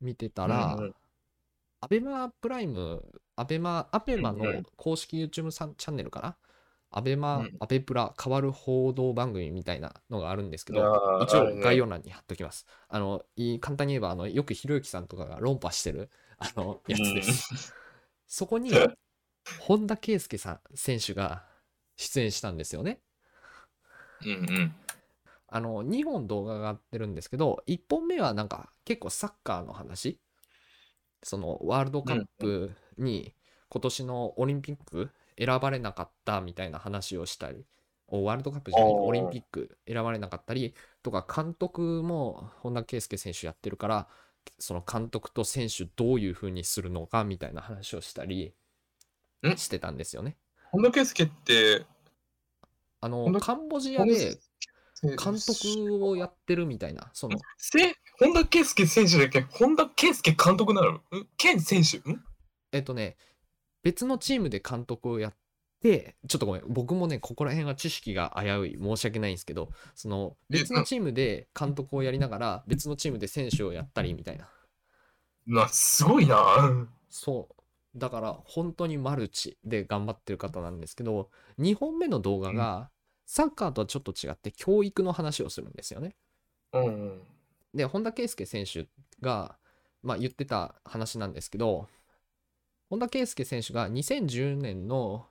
[0.00, 0.94] 見てたら、うんうん
[1.84, 3.04] アベマプライム、
[3.36, 6.36] アベマ、アベマの公式 YouTube さんチャンネルかな？
[6.90, 10.80] アベマ、うんアベプラ変わる報道番組みたいなのがあるんですけど、
[11.22, 12.64] 一応概要欄に貼っときます。
[12.88, 17.74] あの、いい簡単に言えば、あの、よくひろゆきさんとかが論破してる、 あの、やつです。
[18.26, 18.72] そこに、
[19.60, 21.44] 本田圭佑さん、選手が
[21.96, 23.02] 出演したんですよね。
[24.24, 24.74] うんうん。
[25.48, 30.18] あの、2本動画が上がってるんですけど、1本目はなんか結構サッカーの話。
[31.24, 33.34] そのワールドカップに
[33.68, 37.66] 今年のオリンピック選ばれなかったみたいな話をしたり、
[38.06, 44.08] おワールドカップじゃないオリンピック選ばれなかったりとか、監督も本田圭佑選手やってるから、
[44.58, 48.52] その監督と選手どういう風にするのかみたいな話をしたり
[49.42, 49.56] ん。
[49.56, 50.36] してたんですよね。
[50.70, 51.84] 本田圭佑って、
[53.00, 54.38] あのカンボジアで
[55.02, 59.40] 監督をやってるみたいな、その、せ本田圭佑選手だっけ？
[59.42, 60.92] 本田圭佑監督なの？
[60.92, 61.02] ん？
[61.36, 61.98] 健選手？
[61.98, 62.22] ん？
[62.72, 63.16] えっとね、
[63.82, 65.34] 別のチームで監督をやっ
[65.82, 74.48] て、ちょっとごめん、僕もね、ここら辺は知識が危うい、申し訳ないんですけど、そのえ別のチームで監督をやりながら、別のチームで選手をやったりみたいな。
[75.46, 76.86] な、すごいな。
[77.10, 77.98] そう。
[77.98, 82.90] だから、本当にマルチで頑張ってる方なんですけど、2本目の動画が、
[83.26, 86.16] サッカーとはちょっと違って、教育の話をするんですよね。
[86.72, 87.22] うんうん。
[87.74, 88.86] で、本田圭佑選手
[89.20, 89.58] が、
[90.02, 91.88] まあ、言ってた話なんですけど、
[92.88, 95.26] 本田圭佑選手が2010年の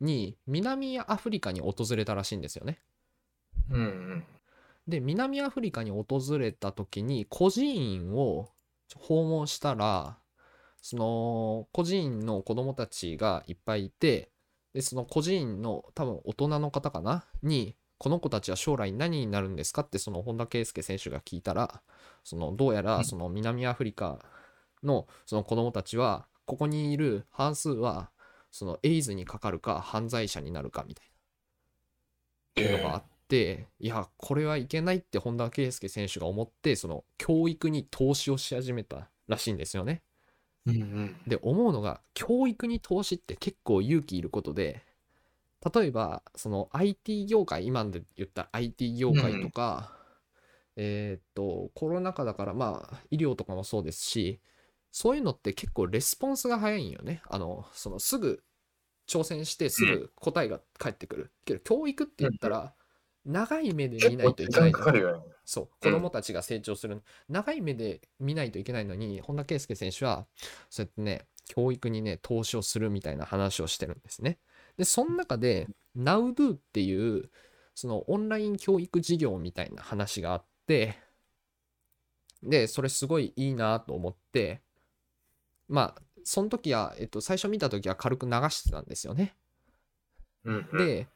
[0.00, 2.80] に南アフリカに訪れたらしいんですよね。
[3.70, 4.24] うんうん。
[4.86, 8.50] で、南アフリカに訪れた時に孤児院を
[8.96, 10.18] 訪問したら、
[10.82, 14.30] その孤児院の子供たちがいっぱいいて、
[14.72, 17.24] で、その孤児院の多分大人の方かな？
[17.42, 21.82] に、この子たちは将来何になるんですかってその本田圭佑選手が聞いたら、
[22.24, 24.24] そのどうやらその南アフリカ
[24.82, 28.10] のその子供たちは、ここにいる半数は、
[28.50, 31.10] そのエイズにかかるか犯罪者になるかみたいな。
[32.52, 40.02] っていうのがあって、いや、これはいけないって本田圭佑選手が思って、その教育に投資をし始めたらしいんですよね。
[41.26, 44.82] で、思うのが、教育に投資って結構勇気いることで、
[45.74, 49.92] 例えば、その IT 業界、今で言った IT 業界とか、
[50.76, 54.40] えーっと、コロナ禍だから、まあ、医療とかもそうですし、
[54.90, 57.22] そういうのって結構レスポンスが早いんよね。
[57.28, 58.42] あの、そのすぐ
[59.06, 61.32] 挑戦してすぐ答えが返ってくる。
[61.44, 62.74] けど、教育って言ったら、
[63.26, 65.22] 長い目で見ないといけない時間かかるよね。
[65.44, 70.26] そう、うん子供たちが成長する、長い目で見ないといけないのに、本田圭佑選手は、
[70.70, 74.38] そうやってね、教育にね、投資をするみたいな話をしてるんですね。
[74.80, 77.30] で、その中で、NowDo っていう、
[77.74, 80.96] そのオンライン教育事業みたいな話があって、
[82.42, 84.62] で、それすごいいいなと思って、
[85.68, 89.36] まあ、その時は、えっと、最初見た時は軽く流してたんですよね。
[90.78, 91.08] で、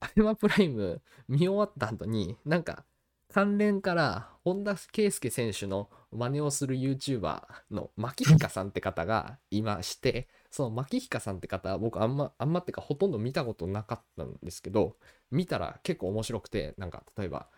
[0.00, 2.84] アベマプライム見終わった後に、なんか、
[3.32, 14.96] 関連から本田圭佑選手の真似をする YouTuber の牧彦さんって方がいまして、その牧彦さんって方は僕あんま、あんまってかほとんど見たことなかったんですけど、
[15.30, 17.48] 見たら結構面白くて、なんか例えば、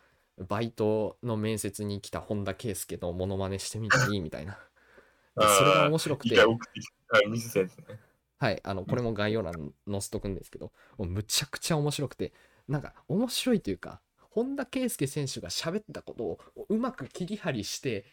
[0.49, 4.59] バイトの面接に来た本田圭佑のモノマネしてみたり みたいな。
[5.37, 6.35] でそれが面白くて。
[8.39, 12.33] はい、あの、これも概要欄に載せとくんですけど、もうむちゃくちゃ面白くて、
[12.69, 18.05] なんか面白いというか、本田圭佑選手が喋ったことをうまく切り張りして、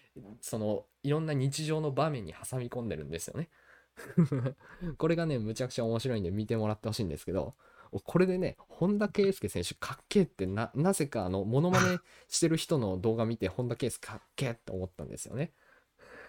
[0.42, 3.50] その、いろんな日常の場面に挟み込んでるんですよね。
[4.98, 7.56] これがね、むちゃくちゃ面白いんで見てもらってほしいんですけど、
[8.04, 15.54] これでね、本田圭佑選手かっけーってな、なぜかあの、モノマネしてる人の動画見て、本田圭佑かっけーって思ったんですよね。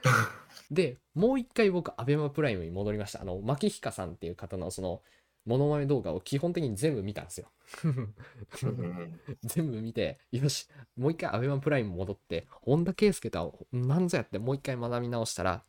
[0.70, 3.22] で、もう一回僕、アベマプライムに戻りました。
[3.22, 5.02] あの、牧彦さんっていう方のその、
[5.44, 7.50] モノマネ動画を基本的に全部見たんですよ。
[9.44, 15.64] 全部見て、よし、もう一回アベマプライム戻って、本田圭佑とは何ぞやってもう一回学び直したら、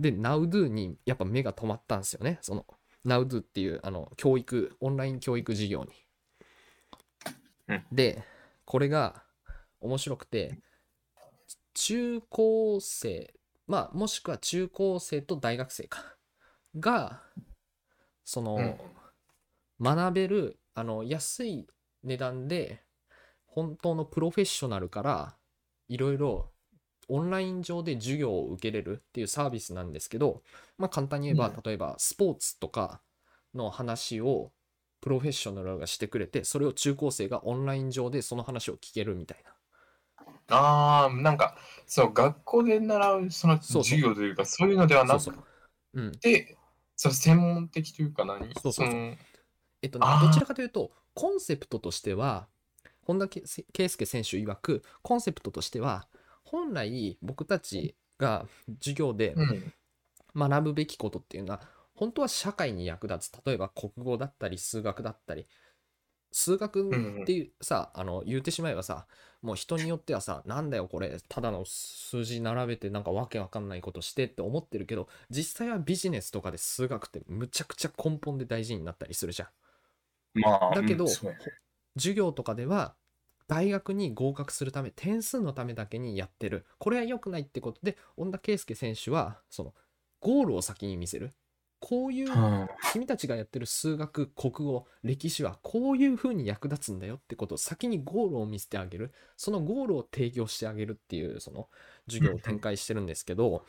[0.00, 2.38] で、NowDo にやっぱ目が止まったんですよね。
[2.40, 2.66] その、
[3.04, 5.90] NowDo っていう、あの、教育、オンライン教育事業に
[7.68, 7.84] うん。
[7.92, 8.24] で、
[8.64, 9.22] これが
[9.80, 10.58] 面白くて、
[11.74, 13.32] 中高生、
[13.66, 16.16] まあ、もしくは中高生と大学生か、
[16.78, 17.22] が、
[18.24, 18.78] その、
[19.80, 21.66] 学べる、あの、安い
[22.02, 22.82] 値段で、
[23.46, 25.36] 本当のプロフェッショナルから
[25.88, 26.52] いろいろ
[27.10, 30.42] オンライン上で授業を受けれるっていうサービスなんですけど、
[30.78, 31.60] まあ、簡単に言えば、うん。
[31.64, 33.00] 例えばスポーツとか
[33.54, 34.52] の話を
[35.00, 40.56] プロフェッショナルがしてくれてそれを中高生がオンライン上でその話を聞けるみたいな。
[40.56, 45.44] ああ、なんか、そう、学校で習うその授業というか、そういうのではなくそうそう。
[45.94, 46.12] うん。
[46.12, 46.56] て、
[47.02, 48.40] そう専門的というか何？
[48.60, 48.94] そうそうそう。
[48.94, 49.16] の
[49.80, 52.46] えっとねどちらかというとコンセプトとしては
[53.00, 53.42] 本田圭
[53.88, 56.06] 佑選手曰くコンセプトとしては
[56.50, 58.46] 本来僕たちが
[58.80, 59.72] 授業でうん。
[60.34, 61.60] 学ぶべきことっていうのは
[61.94, 63.32] 本当は社会に役立つ。
[63.44, 65.46] 例えば国語だったり数学だったり。
[66.32, 66.88] 数学
[67.22, 69.08] っていうさ、あの言うてしまえばさ
[69.42, 71.16] もう人によってはさなんだよこれ。
[71.28, 79.48] ただの数字並べてなんかわけわかんないことしてって思ってるけど実際はビジネスとかで数学ってむちゃくちゃ根本で大事になったりするじゃん。
[80.40, 82.94] まあ、だけど授業とかでは
[83.50, 86.66] 大学に合格するため点数のためだけにやってる。
[86.78, 89.74] これは良くないってことで本田圭佑選手はその
[90.20, 91.32] ゴールを先に見せる。
[91.80, 99.12] こういううん君たちがやってる数学国語歴史はこういう風に役立つんだよってことを先にゴールを見せてあげる。
[99.36, 101.68] そのゴールを提供してあげるっていうその
[102.06, 103.64] 授業を展開してるんですけど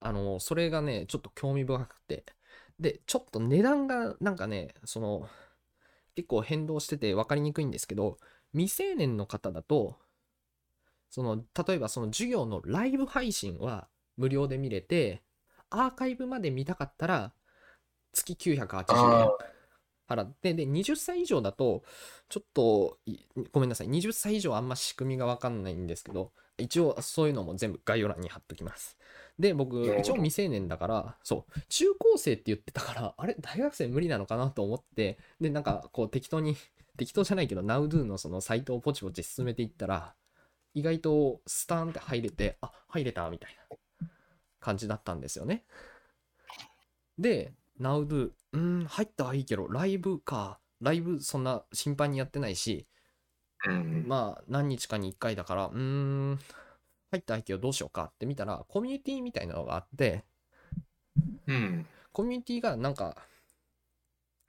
[0.00, 2.24] あのそれがねちょっと興味深くて。
[2.80, 5.28] でちょっと値段がなんかねその
[6.14, 8.18] 結構変動してて分かりにくいんですけど
[8.52, 9.96] 未成年の方だと
[11.10, 15.22] その例えばその授業のライブ配信は無料で見れて
[15.70, 17.32] アーカイブまで見たかったら
[18.12, 19.28] 月980円
[20.08, 21.82] 払ってで20歳以上だと
[22.28, 23.18] ちょっとい
[23.52, 28.96] ごめんなさい20歳以上あんま仕組みが分かんないんですけど一応そういうのも全部概要欄に貼っときます
[29.42, 31.60] で僕一応未成年だからそう。
[31.68, 33.34] 中高生って言ってたからあれ？
[33.40, 35.18] 大学生無理なのかなと思って。
[35.40, 36.56] でなんかこう適当に
[36.96, 40.14] 適当じゃないけど NowDo のそのサイトをポチポチ進めていったら
[40.74, 43.56] 意外とスターンって入れてあ入れたみたい
[44.00, 44.08] な
[44.60, 45.64] 感じだったんですよね。
[47.18, 50.60] で NowDo うーん入ったはいいけどライブか。
[50.80, 52.86] ライブそんな頻繁にやってないし
[53.66, 54.04] うん。
[54.06, 56.38] まあ何日かに1回だからうーん
[57.12, 60.24] 入ったはいいけどどうしようかって見たらコミュニティみたいなのがあって
[61.46, 61.86] うん。
[62.12, 63.16] コミュニティがなんか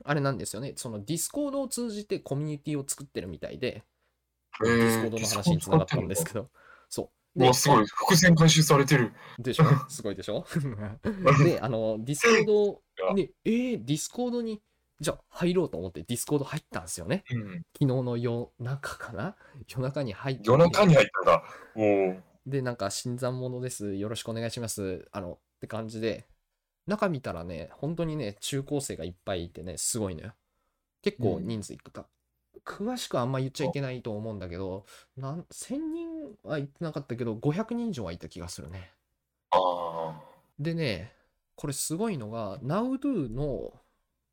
[0.05, 3.83] あれなんですよねその Discord を通じてコミュニティを作ってるみたいで
[4.61, 6.49] Discord の話につながったんですけど
[6.89, 7.85] そううわ、すごい。
[7.87, 9.11] 伏線回収されてる。
[9.39, 9.65] でしょ？
[9.89, 10.45] すごいでしょ？
[11.43, 14.61] で、あの、 Discord に、えー、 Discord に、
[14.99, 17.23] じゃあ入ろうと思って Discord 入ったんですよね。
[17.31, 17.53] うん。
[17.73, 19.35] 昨日の夜中かな？
[19.67, 20.43] 夜中に入って。
[20.45, 21.43] 夜中に入ったんだ。
[21.75, 22.15] おお。
[22.45, 23.95] で、なんか、新参者です。
[23.95, 25.07] よろしくお願いします。
[25.11, 26.27] あの、って感じで、
[26.87, 30.33] 中見たらね、本当にね、中高生がいっぱいいてね、すごいのよ。
[31.01, 32.07] 結構人数いくか。
[32.65, 34.85] 詳しくはあんま言っちゃいけないと思うんだけど、
[35.17, 36.09] なん1000人
[36.43, 38.91] は行ってなかったけど、500人以上はいた気がするね。
[39.51, 40.21] あ
[40.59, 41.13] でね、
[41.55, 43.73] これすごいのが、NowDo の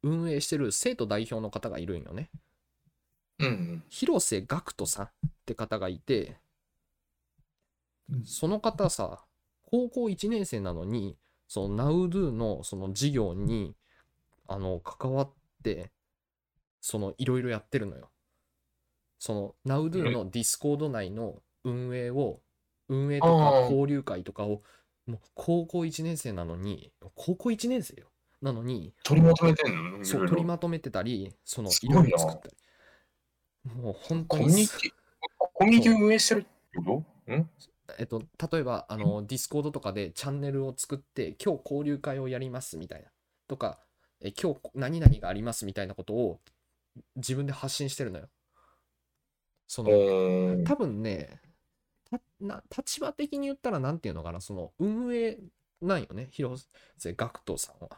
[0.03, 2.31] 運営してる生徒代表の方がいるんよね。
[3.41, 3.45] あ。
[3.45, 3.85] うん。
[3.89, 5.11] 広瀬学人さんっ
[5.47, 6.37] て方がいて、
[8.25, 9.25] その方さ、
[9.63, 11.19] 高校1年生なのに、
[11.49, 13.77] その NowDo のその授業に、
[14.49, 15.93] あの、関わって、
[16.81, 18.11] その、いろいろやってるのよ。
[19.19, 22.41] その、NowDo の Discord 内の運営を、
[22.89, 24.63] 運営とか交流会とかを、
[25.07, 28.09] もう高校1年生なのに、高校1年生よ。
[28.41, 30.05] なのに、取りまとめてんの？
[30.05, 32.57] そう、取りまとめてたり、その、いろいろ作ったり。
[33.65, 34.91] もう本当コミュニにすティ、
[35.53, 37.33] コミュニティを運営してるってこと？
[37.35, 37.51] ん？
[37.99, 38.23] えっと、
[38.53, 43.09] 例えば、あの、 Discord とかでチャンネルを作って、今日交流会をやりますみたいな。
[43.49, 43.81] とか、
[44.21, 46.41] え今日何々がありますみたいなことを
[47.17, 48.29] 自分で発信してるのよ。
[49.67, 51.41] その、お多分ね、
[52.11, 55.39] たな立場的に言ったら、なんていうのかな、その、運営
[55.81, 56.67] なんよね、広
[56.99, 57.91] 瀬学人さんは。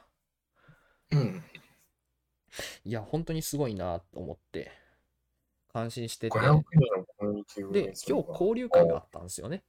[1.12, 1.42] うん。
[2.85, 4.70] いや、本当にすごいなと思って、
[5.72, 6.38] 感心してて。
[6.38, 9.64] 500人のコミュニティを運で今日交流会があったんですよね。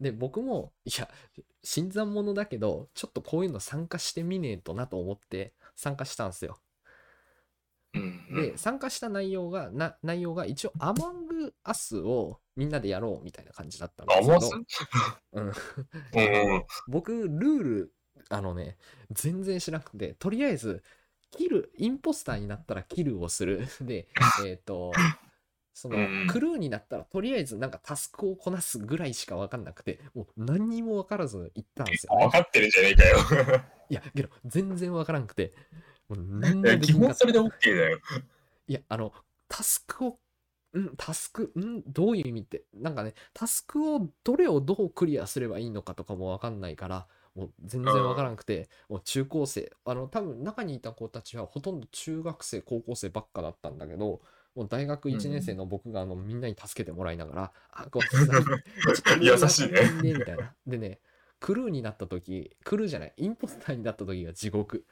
[0.00, 1.08] で、僕も、いや、
[1.62, 6.58] 新参者だけど、ちょっとこういうの参加してみねえとなと思って参加したんですよ。
[8.34, 14.50] で、参加した内容が、な内容が一応、アマングアスをみんなでやろうみたいな感じだったんですけど
[15.32, 15.52] うん、うん。
[16.88, 17.94] 僕、ルール、
[18.28, 18.76] あのね、
[19.10, 20.82] 全然知らなくて、とりあえず、
[21.30, 23.66] キル、インポスターになったらキルをする。
[23.80, 24.08] で、
[24.46, 24.92] えっ、と、
[25.78, 25.96] その
[26.28, 32.30] クルーになったらとりあえずなんかタスクをこなすぐらいしか分かんなくてもう何にも分からず行ったんですよ、ね分。
[32.32, 33.62] かってるんじゃねえかよ。
[33.90, 35.52] いやけど全然分からんくて
[36.08, 37.98] もう何で基本それで OK だよ。
[38.66, 39.12] いやあの
[39.48, 40.18] タスクを、
[40.78, 54.20] んタスク、んどういう意味って、なんかね、タスクをどれをどうクリアすればいいのかとかもわかんないから、もう全然わからなくて、もう中高生、あの、多分中にいた子たちはほとんど中学生、高校生ばっかだったんだけど、
[54.58, 58.56] もう大学1年生の僕があのみんなに助けてもらいながら、あ、ごめんなさ
[59.20, 59.22] い。
[59.24, 60.52] 優しいねみたいな。
[60.66, 60.98] でね、
[61.38, 64.84] クルーになった時、クルーじゃない、インポスターになった時が地獄。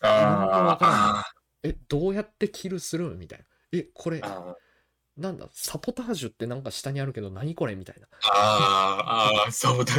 [0.00, 1.24] あ
[1.62, 1.70] ない。
[1.70, 3.14] え、どうやってキルする？
[3.14, 3.44] みたいな。
[3.70, 4.20] え、これ
[5.16, 7.76] なんだ、サポタージュってなんか下にあるけど、何これ？
[7.76, 8.08] みたいな。
[8.32, 9.92] あー、あーそうだ。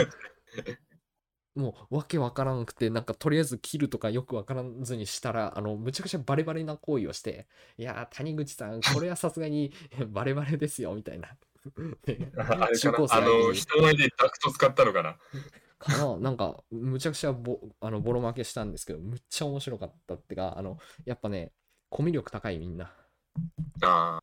[1.56, 9.72] もう、わけわからんくて、なんか、とりあえず切るとかよくわからずにしたら、あの、むちゃくちゃバレバレな行為をして、いやー、谷口さん、これはさすがに
[10.08, 11.30] バレバレですよ、みたいな。
[12.04, 12.98] で あれかな？
[13.16, 15.18] あの、人前でダクト使ったのかな？
[15.80, 16.18] かな？
[16.18, 21.54] なんか、むちゃくちゃボあのボロ負けしたんですけど、むっちゃ面白かったってか、あの、やっぱね、
[21.90, 22.92] コミュ力高いみんな。
[23.82, 24.22] あ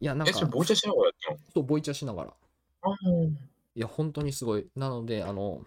[0.00, 0.28] いや、なあ。
[0.28, 1.38] え、んかそれ、、ボイチャしながらやったの？
[1.54, 2.34] そう、ボイチャしながら。
[3.74, 4.68] いや、本当にすごい。
[4.76, 5.66] なので、あの、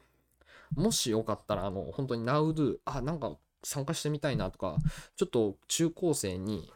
[0.75, 4.77] もしよかったら、あの、本当に NowDo、あ、なんか参加してみたいなとか、
[5.15, 6.71] ちょっと中高生に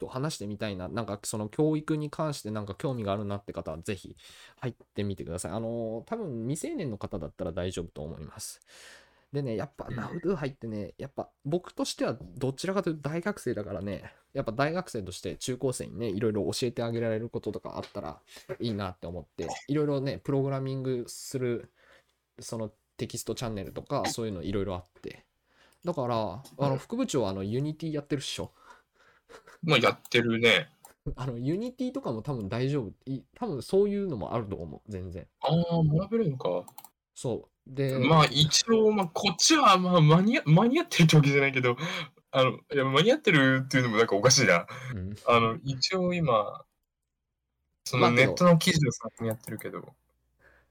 [0.00, 4.16] と話してみたいな、なんかその教育に関してなんか興味があるなって方は、ぜひ
[4.60, 5.52] 入ってみてください。
[5.52, 8.60] あの、多分未成年の方だったら大丈夫と思います。
[9.32, 18.20] でね、やっぱ NowDo 入ってね、やっぱ僕としてはどちらかというと大学生だからね、やっぱ大学生として中高生にね、いろいろ教えてあげられることとかあったら
[18.58, 21.70] いいなって思って、いろいろね、プログラミングする、
[22.40, 25.24] そのテキストチャンネルとか、そういうのいろいろあって。
[25.86, 28.52] だから、あの、副部長はあの、 Unity やってるっしょ。
[29.62, 30.68] まあ、やってるね。
[31.16, 32.92] あの、 Unity とかも多分大丈夫。
[33.06, 35.26] い多分そういうのもあると思う、全然。
[35.40, 36.66] ああ、学べるのか。
[37.14, 37.74] そう。
[37.74, 41.78] で、まあ、一応、まあ、こっちは、まあ、間に合間に合ってるってわけじゃないけど、
[42.32, 44.66] あの、いや、間に合ってるっていうのもなんかおかしいな。
[44.94, 46.64] うん、あの、一応今、
[47.84, 49.94] そのネットの記事を参考にやってるけど、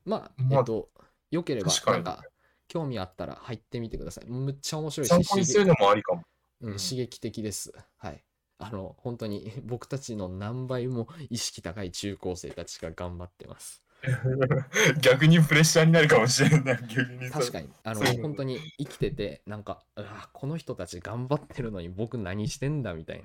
[0.05, 0.89] まあ、まあえっと、
[1.31, 2.23] よければ、なんか、
[2.67, 4.25] 興味あったら入ってみてください。
[4.27, 6.23] むっちゃ面白いし、参考にするのもありかも。
[6.61, 7.73] うん、刺激的です。
[7.97, 8.23] はい。
[8.59, 13.83] あの、本当に 僕たちの何倍も意識高い中高生たちが頑張ってます。
[15.01, 16.79] 逆にプレッシャーになるかもしれない。
[16.87, 23.23] 逆に確かに、あの本当に生きてて、なんか、うわこの人たち頑張ってるのに僕何してんだみたいに。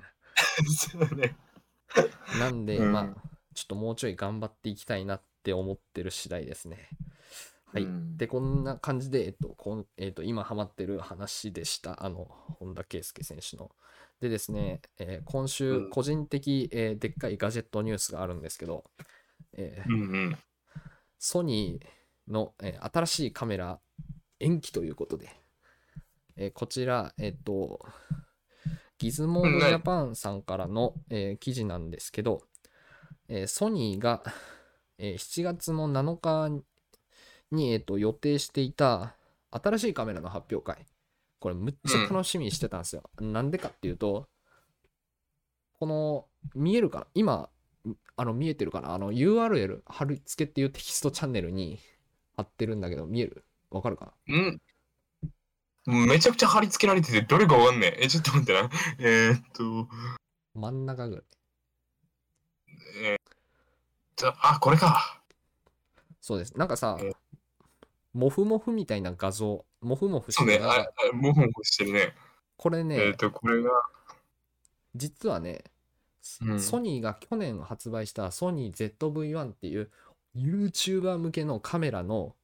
[0.75, 1.37] そうね。
[2.37, 2.49] な。
[2.49, 6.89] なんで、うんまあ、ちょっともうちょい頑張っていきたいなって思ってる次第ですね。
[7.75, 7.83] はい。
[7.83, 12.05] うんで、こんな感じで、えっと、こんえっと、今ハマってる話でした。
[12.05, 13.69] あの、本田圭佑選手の。
[14.21, 18.85] でですね、えー今週、うん個人的、えーでっかいガジェットニュースがあるんですけど、
[19.51, 20.37] えーうんうん。
[21.19, 23.81] ソニーの、えー新しいカメラ
[24.39, 25.29] 延期ということで、
[26.37, 27.85] えーこちら、えっ、と、
[28.97, 32.41] ギズモードジャパンさんからの、えー記事なんですけど、
[33.27, 34.23] えーソニーが、
[34.97, 36.63] えー7月の7日
[37.55, 39.15] に、えーと予定していた
[39.51, 40.85] 新しいカメラの発表会、
[41.39, 43.03] これむっちゃ楽しみにしてたんですよ。
[43.19, 44.27] なんでかっていうと、
[45.79, 47.07] この見えるかな？
[47.13, 47.49] 今
[48.17, 48.93] あの見えてるかな？
[48.93, 51.79] あの URL 貼り付けっていうテキストチャンネルに
[52.35, 53.43] 貼ってるんだけど見える？
[53.69, 54.35] わかるかな？
[54.35, 56.07] うん。
[56.07, 58.05] めちゃくちゃ貼り付けられてて、どれかわかんねえ。
[58.05, 58.69] え、ちょっと待ってな。
[58.97, 59.87] えー、っと、
[60.55, 61.25] 真ん中ぐらい。
[63.03, 63.17] えー、
[64.15, 65.21] じゃあ、これか。
[66.21, 66.57] そうです。
[66.57, 67.11] なんかさえ、
[68.15, 72.13] モフモフみたいな画像、モフモフしてるなんかあもふもふしてるね。
[72.55, 73.69] これえー、と、これが、
[74.95, 75.65] 実はね、
[76.41, 79.91] うんソニーが去年発売したソニー ZV-1 っていう
[80.35, 82.35] YouTuber 向けのカメラの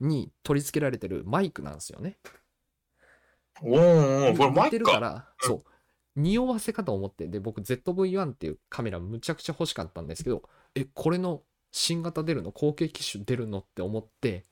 [0.00, 2.16] に取り付けられてるマイクなんですよね。
[3.62, 5.64] おーこれマ似てるか、イクからうんそう。
[6.14, 11.42] 匂わせかと思って、で、僕 ZV-1 っていうカメラむちゃくちゃ欲しかったんですけど、え、これの
[11.72, 14.44] 新型出るの後継機種出るのって思って、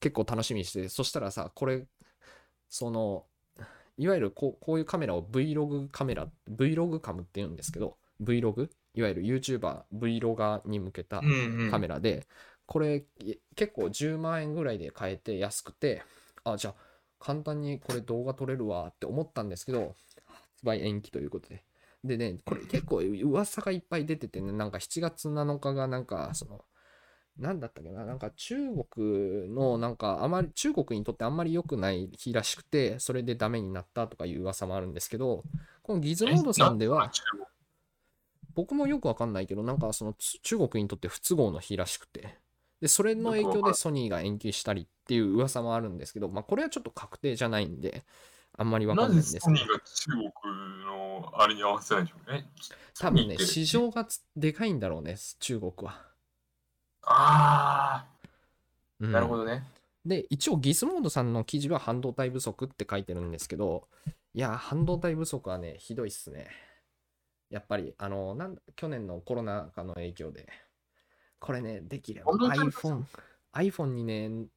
[0.00, 1.86] 結構楽しみにしてて、そしたらさ、これ、
[2.68, 3.26] その、
[3.96, 8.68] いわゆるこうこういうカメラを Vlog カメラ、Vlog カムって言うんですけど、Vlog?
[8.94, 11.70] いわゆる YouTuber、Vlogger に向けたうんうん。
[11.70, 12.26] カメラで、
[12.66, 16.02] これい結構10万円ぐらいで買えて安くて、
[16.44, 16.74] あ、じゃあ
[17.18, 19.96] 簡単にこれ動画撮れるわって思ったんですけど、
[20.26, 21.64] 発売延期ということで。
[22.04, 26.64] でね、これ結構噂がいっぱい出ててね、なんか7月7日がなんかその、
[27.38, 35.44] なんだったっけな、なんか中国のなんかあまり、中国にとってあんまり良くない日らしくて、それでダメになったとかいう噂もあるんですけど、
[35.82, 37.12] このギズモードさんでは、
[38.54, 42.38] 僕もよくわかんないけど、なんかそのつ中国にとって不都合の日らしくて、
[42.80, 48.04] で、それの影響でソニーが延期したりっていう噂もあるんですけど、まあこれはちょっと確定じゃないんで、
[48.56, 52.50] あんまりわかなんないんですけどでソニーが中国のあれに合わせないんでしょうね。
[52.98, 56.07] 多分ね、市場がつでかいんだろうね、中国は。
[57.02, 58.06] ああ、
[59.00, 59.64] うんなるほどね。
[60.04, 63.88] で、一応ギズモードさんの記事は半導体不足って書いてるんですけど、
[64.34, 66.48] いや、半導体不足はね、ひどいっすね。
[67.50, 70.48] やっぱり、あの、なん去年のコロナ禍の影響で、
[71.40, 73.04] これね、できれば iPhone、
[73.54, 74.48] iPhone にね、うん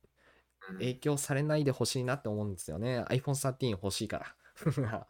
[0.77, 3.03] 影響されないでほしいなって思うんですよね。
[3.09, 4.35] iPhone 13欲しいから。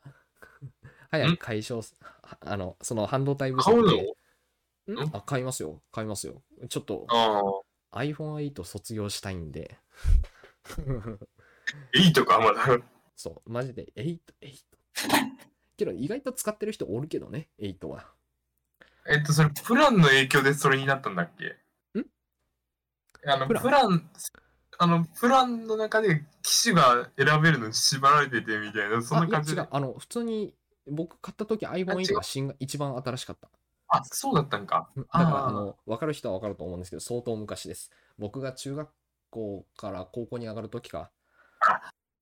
[1.11, 1.93] 早く解消す、
[2.39, 3.88] あの、その半導体不買うの？
[3.88, 4.93] 足で。
[4.93, 4.95] ん？
[4.95, 5.82] んあ、買いますよ。
[5.91, 6.41] 買いますよ。
[6.68, 7.41] ちょっとあ
[7.99, 9.78] iPhone8 卒業したいんで。
[10.68, 12.80] あ、いいとか、まだ。
[13.16, 14.66] そう、マジで8、8。
[15.78, 18.05] けど意外と使ってる人おるけどね、8は。
[19.07, 21.45] えっと、それ、プランの影響でそれになったんだっけ？
[21.99, 22.05] ん？
[23.28, 24.09] あの、プラン？
[24.78, 29.86] あの、プランの中で機種が選べるのに縛られててみたいな、そんな感じであいや違う。
[29.86, 30.53] あの、普通に
[30.88, 33.49] 僕買った時違 iPhone8 うが新が一番新しかった。
[33.91, 34.89] あ、そうだったんか。
[34.95, 37.91] だから、あの、分かる人は分かると思うんですけど、相当昔です。
[38.17, 38.89] 僕が中学
[39.29, 41.11] 校から高校に上がる時か。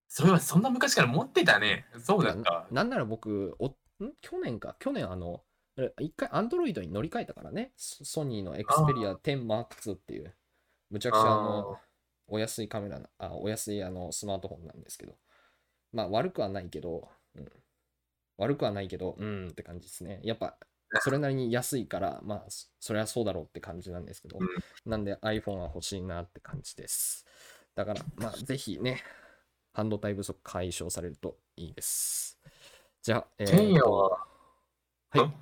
[0.07, 1.85] それはそんな昔から持ってたね。
[2.03, 2.65] そうだった。
[2.71, 3.75] なんなら僕、おん？
[4.21, 5.43] 去年か、去年あの、
[5.77, 7.71] え一回 Android に乗り換えたからね。
[7.77, 10.35] ソソニーの Xperia 10 Mark II っていう、
[10.89, 11.77] むちゃくちゃあの、
[12.27, 15.15] お安いカメラな、あ、お安いあのスマートフォンなんですけど。
[15.91, 17.49] まあ悪くはないけど、うん、
[18.37, 20.19] 悪くはないけど、うーんって感じですね。
[20.23, 20.57] やっぱ、
[21.01, 24.47] それなりに安いから、まあ、そそれはそうだろうって感じなんですけど、うん
[24.89, 27.25] なんで iPhone は欲しいなって感じです。
[27.75, 29.01] だから、まあ、ぜひね、
[29.73, 32.39] 半導体不足解消されるといいです。
[33.01, 34.17] じゃあ、えーとケンヤは、は
[35.15, 35.33] いん？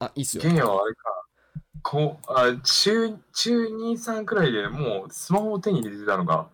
[0.00, 0.50] あ、いいっすよケ。
[0.50, 1.24] ンヤはあれか。
[1.82, 6.48] こう、あ、中、中2、3くらいでもうスマホを手に入れてたのが。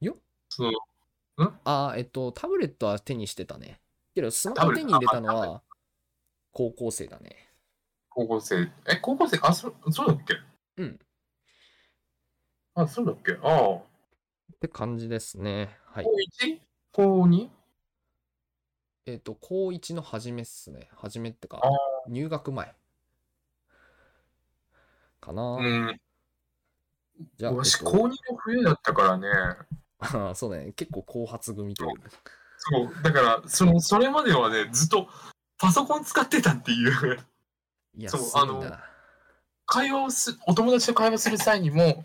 [0.00, 0.16] よ
[0.48, 0.72] そう、
[1.64, 3.80] あ、えっと、タブレットは手にしてたね。
[4.14, 4.86] けど、スマホタブレット？
[4.88, 5.62] 手に入れたのは
[6.56, 7.52] 高校生だね。
[8.08, 8.72] 高校生。
[8.86, 10.34] え、高校生、あ、そ、そうだっけ？
[10.78, 10.98] うん。
[12.74, 13.32] あ、そうだっけ？
[13.42, 13.74] ああ。
[13.76, 15.76] って感じですね。
[15.84, 16.04] はい。
[16.04, 16.12] 高
[16.46, 16.60] 1?
[16.92, 17.50] 高 2?
[19.04, 20.88] えっと、高1の初めっすね。
[20.94, 21.70] 初めってかあ、
[22.08, 22.74] 入学前。
[25.20, 25.42] かな。
[25.56, 26.00] うん。
[27.36, 29.28] じゃあ、えっ私、と高2の冬だったからね。
[29.98, 30.72] あそうだね。
[30.72, 32.10] 結構後発組というか。
[32.56, 35.06] そう、だから、その、それまではね、ずっと
[35.58, 37.18] パソコン使ってたっていう。
[37.96, 38.84] いや、そうすごいんだな。
[39.66, 42.04] 会話をす、お友達と会話する際にも、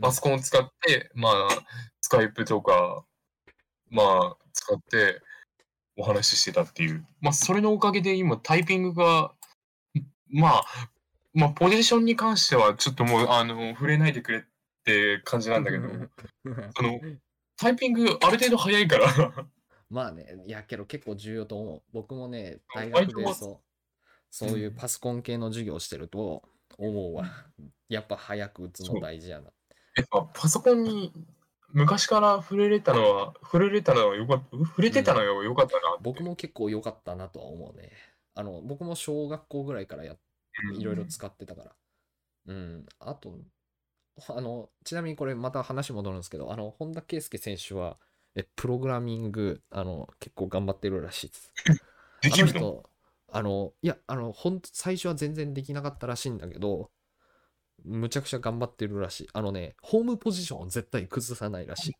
[0.00, 1.48] パソコンを使って、まあ、
[2.00, 3.04] スカイプとか、
[3.90, 5.20] まあ、使って
[5.96, 7.04] お話ししてたっていう。
[7.20, 9.32] まあ、それのおかげで今、タイピングが、
[10.28, 10.64] まあ、
[11.34, 14.42] まあ、ポジションに関しては、ちょっともう、あの、触れないでくれっ
[14.84, 15.88] て感じなんだけど、
[16.76, 17.00] その、
[17.56, 19.32] タイピングある程度早いから、
[19.90, 21.82] まあね、いやけど結構重要と思う。
[21.92, 23.58] 僕もね、あ大学でそう、
[24.30, 26.42] そういうパソコン系の授業をしてると
[26.78, 27.24] 思うわ。
[27.88, 29.50] やっぱ早く打つの大事やな。
[29.96, 31.12] やっぱパソコンに
[31.72, 36.02] 昔から触れれたのは、触れれたのはよかった、触れてたのはよかったなって。
[36.02, 37.92] 僕も結構良かったなとは思うね。
[38.34, 40.16] あの、僕も小学校ぐらいからや
[40.78, 41.72] いろいろ使ってたから。
[42.46, 42.86] うん。
[42.98, 43.38] あと、
[44.28, 47.98] あの、ちなみにこれまた話戻るんですけど、あの、本田圭佑選手は、
[48.34, 51.52] え、プログラミング、あの、結構頑張ってるらしいです。
[52.22, 52.52] できるの？
[52.52, 52.90] あの人、
[53.32, 56.90] あの、いや、あの、ほんと、最初は全然できなかったらしいんだけど、
[57.84, 59.28] むちゃくちゃ頑張ってるらしい。
[59.32, 61.92] あのね、ホームポジションを絶対崩さないらしい。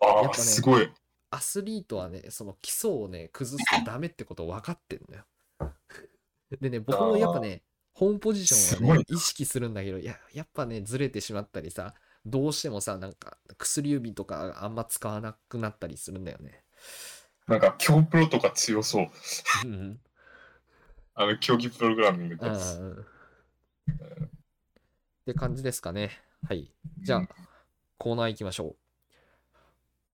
[0.00, 0.88] ああ、やっぱねすごい。
[1.30, 5.24] アスリートはね、その基礎をね、崩すとダメってこと分かってんだよ。
[6.60, 11.94] でね、僕もやっぱね、ホームポジションはね、意識するんだけど、いや、やっぱね、ずれてしまったりさ、
[12.28, 16.62] どうしてもさ、なんか、薬指とかあんま使わなくなったりするんだよね。
[17.46, 19.08] なんか、強プロとか強そう。
[19.64, 20.00] うん。
[21.14, 22.78] あの、競技プログラミングってあやつ。
[22.78, 23.04] ー
[24.26, 24.28] っ
[25.26, 26.20] て感じですかね。
[26.46, 26.70] はい。
[27.00, 27.28] じゃあ、
[27.98, 28.76] コーナー行きましょう。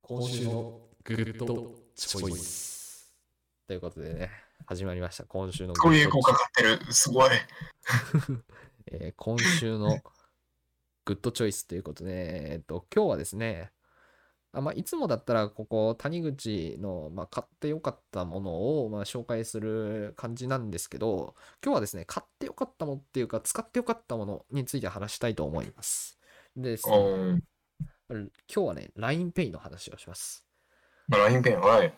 [0.02, 3.12] 今週のグッドチョイス。
[3.66, 4.30] ということでね、
[4.66, 5.24] 始まりました。
[5.24, 6.92] 今週のグッドすごいエコーかかってる。
[6.92, 7.30] すごい。
[8.92, 9.98] えー今週の
[11.04, 13.70] グッドチョイスということで、えっと、今日はですね、
[14.54, 26.20] あまあ、いつもだったら、ここ、谷口の、まあ、買ってよかったものを、まあ、紹介する感じなんですけど、今日はですね、買ってよかったものっていうか、使ってよかったものについて話したいと思います。
[26.56, 27.42] でですね、うん。
[28.10, 30.46] 今日はね、LINEPay の話をします。
[31.08, 31.92] まあ、ラインペン、はい。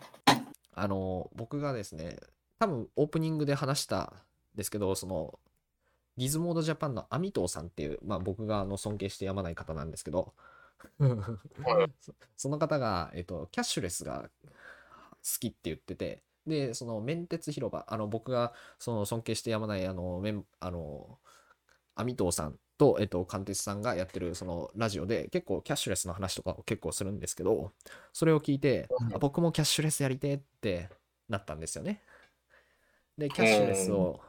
[0.73, 2.17] あの、僕がですね、
[2.59, 4.01] 多分オープニングで話した
[4.55, 5.39] んですけど、その、
[6.17, 10.35] ギズモードジャパンのアミトーさんっていう、まあ僕があの尊敬してやまない方なんですけど、
[12.01, 14.31] そその方が、えっと、キャッシュレスが
[15.41, 21.19] きって言ってて、で、その面鉄広場、あの僕がその尊敬してやまないあのメンあの
[21.95, 27.73] 網藤さんと、えっと、関鉄さんがやってるそのラジオで結構キャッシュレスの話とかを結構するんですけど、
[28.13, 28.89] それを聞いて、
[29.21, 30.89] 僕もキャッシュレスやりてえって
[31.29, 32.03] なったんですよね。
[33.19, 34.21] で、キャッシュレスを、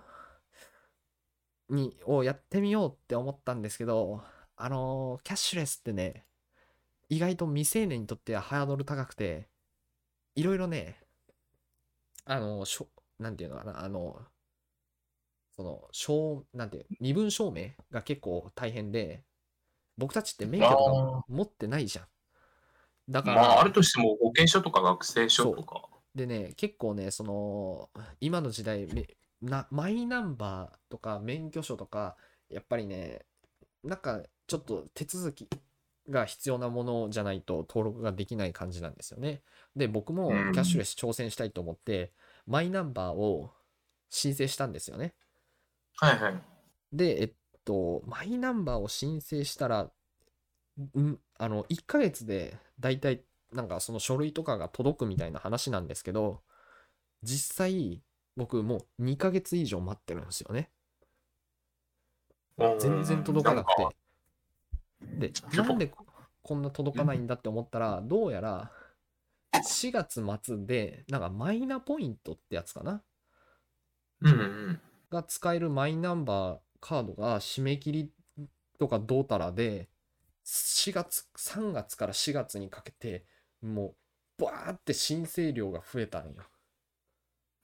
[1.70, 4.24] に、をやってみようって思ったんですけど、
[4.56, 6.26] あのーキャッシュレスってね、
[7.10, 9.50] 意外と未成年にとってはハードル高くて、
[10.36, 10.98] いろいろね、
[12.26, 12.88] あのーしょ、
[13.20, 14.22] なんていうのかな、あの、
[15.56, 19.24] その、証、なんて身分証明が結構大変で、
[19.98, 22.06] 僕たちって免許とかあ持ってないじゃん。
[23.10, 25.90] だから、まあ、あるとしても保険証とか学生証とか。
[26.14, 27.90] でね、結構ね、その、
[28.20, 29.08] 今の時代、め
[29.42, 32.18] なマイナンバーとか免許証とか、
[32.50, 33.26] やっぱりね、
[33.84, 35.48] なんかちょっと手続き
[36.10, 39.42] が必要なものじゃないと登録ができない感じなんですよね。
[39.76, 42.14] で、僕もキうんャッシュレス挑戦したいと思って、
[42.46, 43.52] マイナンバーを
[44.10, 45.16] 申請したんですよね。
[45.98, 46.42] はいはい。
[46.92, 47.34] で、えっ
[47.66, 49.92] と、マイナンバーを申請したら、
[50.80, 51.20] ん？
[51.40, 56.42] あの、1ヶ月で大体、なんかその書類とかが届くみたいな話なんですけど、
[57.24, 58.04] 実際、
[58.38, 60.70] 僕もう2ヶ月以上待ってるんですよね。
[62.80, 63.88] 全然届かなくて。
[65.02, 66.06] で、なんでこ
[66.42, 68.72] こんな届かないんだって思ったら、どうやら
[69.54, 73.04] 4月末で、なんかマイナポイントってやつかな？
[74.22, 74.82] うんうん。
[75.10, 78.12] が使えるマイナンバーカードが締め切り
[78.80, 79.90] とかどうたらで、
[80.46, 83.26] 4月、3月から4月にかけて、
[83.62, 83.96] も
[84.40, 86.44] う、バーって申請量が増えたんよ。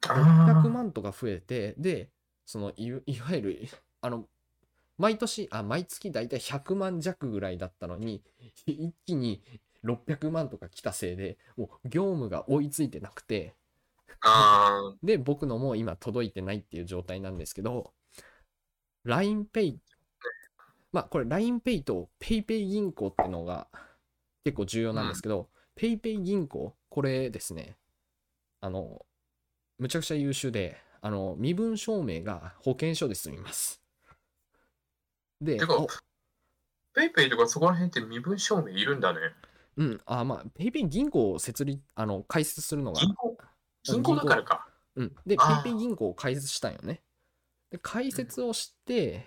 [0.08, 2.10] 600万とか増えて、で、
[2.46, 3.68] そのいわいわゆる、
[4.02, 4.28] あの、
[4.98, 8.22] 毎年、あ、毎月だいたい100万弱ぐらいだったのに、
[8.66, 9.42] 一気に
[9.84, 13.56] 600万とか来たせいで、もう業務が追いついてなくて、
[14.22, 17.94] あで、僕のも今届いてないっていう状態なんですけど、
[19.06, 19.78] LINEPay、
[20.92, 23.68] まあこれ LINEPay と PayPay 銀行ってのが
[24.46, 27.76] 結構重要なんですけど、PayPay 銀行、これですね、
[28.62, 29.06] あの、
[29.84, 33.82] むちゃくちゃ優秀で、あの、身分証明が保険証で済みます。
[35.42, 35.88] で、てかお
[36.94, 39.20] ペイペイとかそこら辺って身分証明いるんだね。
[39.76, 43.38] うん、あ、まあ、PayPay 銀行を設立、あの、開設するのが、銀行？
[43.84, 44.70] 銀行だからか。
[44.96, 45.16] うん。
[45.26, 47.02] で、あー PayPay 銀行を開設したんよね。
[47.70, 49.26] で、開設をして、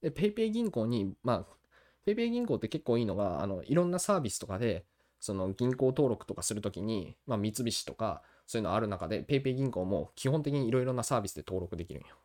[0.00, 4.84] で、PayPay 銀行に、まあ、PayPay 銀行って結構いいのが、あの、いろんなサービスとかで、
[5.20, 12.16] その銀行登録とかするときに、まあ、三菱とか、そういうのある中で、PayPay 銀行も基本的にいろいろなサービスで登録できるんよ。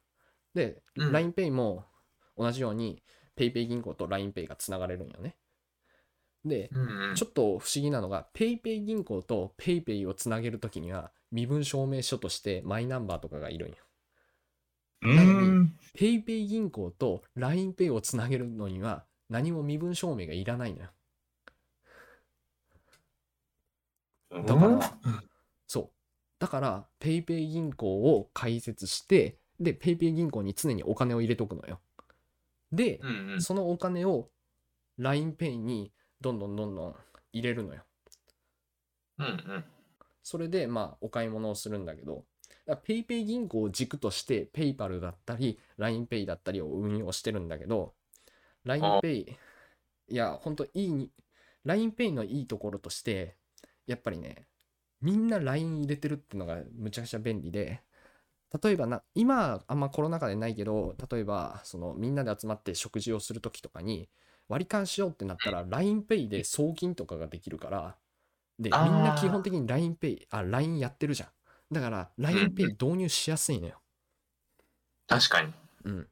[0.54, 1.86] で、うん LINEPay も
[2.38, 3.02] 同じように、
[3.38, 5.38] PayPay 銀行と LINEPay がつながれるんよね。
[6.44, 7.16] で、うんうん。
[7.16, 13.78] ちょっと不思議なのが、PayPay 銀行と PayPay をつなげるときには、身分証明書としてマイナンバーとかがいるんよ。
[15.04, 15.20] うー
[15.62, 15.80] ん。
[15.96, 20.90] PayPay 銀行と LINEPay をつなげるのには、何も身分証明がいらないのよ。
[24.46, 25.37] だから。
[26.40, 31.80] だから、PayPay 銀行を開設して、で、PayPay 銀行に常にお金を入れとくのよ。
[32.72, 33.42] で、うんうん。
[33.42, 34.30] そのお金を
[35.00, 36.96] LINEPay にどんどんどんどん
[37.34, 37.84] 入れるのよ。
[39.20, 39.66] うんうん。
[40.22, 42.26] それで、まあ、お買い物をするんだけど、
[42.68, 47.94] PayPay 銀行を軸として PayPal だったり、LINEPay だったりを運用してるんだけど、
[48.66, 49.36] LINEPay、
[50.10, 51.12] いや、ほんといいに、
[51.66, 53.38] LINEPay のいいところとして、
[53.86, 54.48] やっぱりね、
[55.02, 57.82] みんな LINE 入れてるっていうのがむちゃくちゃ便利で、
[58.64, 64.10] 例えばな、今、あんまコロナ禍でないけど、例えば、その、みんなで集まって食事をするときとかに、
[64.48, 67.98] 割り勘しようってなったら、LINEPay で送金とかができるから、
[68.60, 71.30] で、みんな基本的に LINEPay、あ、LINE やってるじゃん。
[71.74, 73.82] だから、LINEPay 導入しやすいのよ。
[75.08, 75.54] 確かに。
[75.84, 76.08] うん。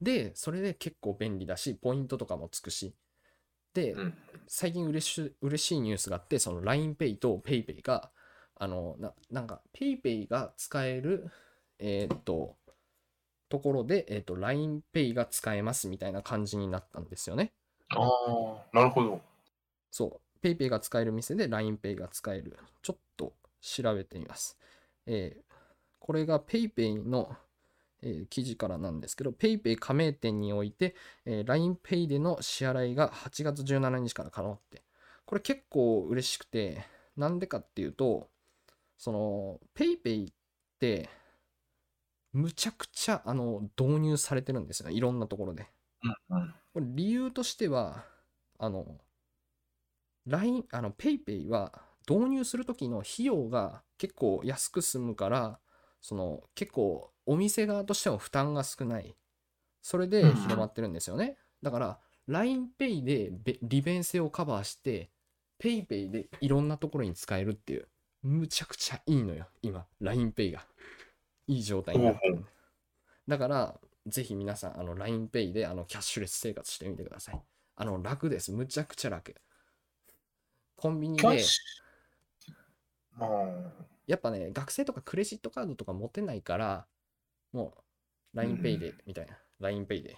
[0.00, 2.94] で、それで結構便利だし、ポイントとかもつくし。
[3.74, 4.14] で、うん。
[4.46, 8.10] 最近嬉しい嬉しいニュースがあって、その LINEPay と PayPay が、
[8.62, 11.28] あの、ななんか PayPay が使える、
[11.80, 12.56] えーっと、
[13.48, 17.52] ところで、えーっと、LINEPay が使えますみたいな感じになったんですよね。
[17.88, 19.20] ああ、なるほど。
[19.90, 20.46] そう。
[20.46, 22.56] PayPay が使える店で LINEPay が使える。
[22.82, 24.56] ちょっと調べてみます。
[25.06, 25.42] えー
[26.04, 27.36] これが PayPay の、
[28.02, 30.94] えー記事からなんですけど、PayPay 加盟店において、
[31.26, 34.82] えー LINEPay での支払いが8月17日から可能って。
[35.26, 36.84] これ結構嬉しくて、
[37.16, 38.28] なんでかっていうと、
[39.02, 40.34] その PayPay っ
[40.78, 41.10] て、
[42.32, 44.94] むちゃくちゃあの導入されてるんですよね。
[44.94, 45.66] いろんなところで。
[46.72, 48.04] これ理由としては、
[48.60, 49.00] あの、
[50.26, 55.58] LINE、あの、PayPay は導入するときの費用が結構安く済むから
[56.00, 59.16] その結構お店側としても負担が少ない。
[59.82, 65.10] それでうん広まってるんですよね、だから LINEPay でべ利便性をカバーして
[65.60, 67.88] PayPay でいろんなところに使えるっていう
[68.22, 69.86] むちゃくちゃいいのよ今。
[70.00, 70.66] LINEPay が。
[71.48, 72.44] いい状態になってる
[73.26, 73.74] だから
[74.06, 77.42] ぜひ皆さんあの LINEPay であのキャッシュレス生活してみてください。
[77.76, 78.52] あの楽です。
[78.52, 79.34] むちゃくちゃ楽。
[80.76, 81.42] コンビニで。
[84.06, 86.86] やっぱね、学生とかクレジットカードとか持てないから、
[87.52, 87.74] も
[88.34, 90.16] う LINEPay で、みたいな、LINEPay で、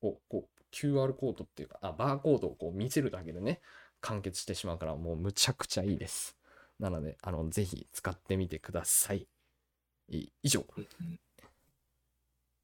[0.00, 3.60] こう、こう、QR コードっていうか、あ、バーコードをこう見せるだけでね、
[4.00, 6.37] 完結してしまうから、もうむちゃくちゃいいです。
[6.78, 9.26] なので、あの、ぜひ使ってみてください。
[10.10, 10.64] い以上、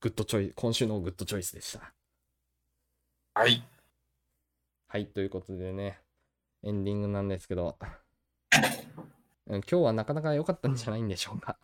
[0.01, 1.93] グッドチョイス、今週のグッドチョイスでした。
[3.35, 3.63] はい。
[4.89, 5.99] はい、ということでね、
[6.63, 7.77] エンディングなんですけど、
[9.47, 11.59] うん今日はなかなか良かったんじゃないんでしょうか。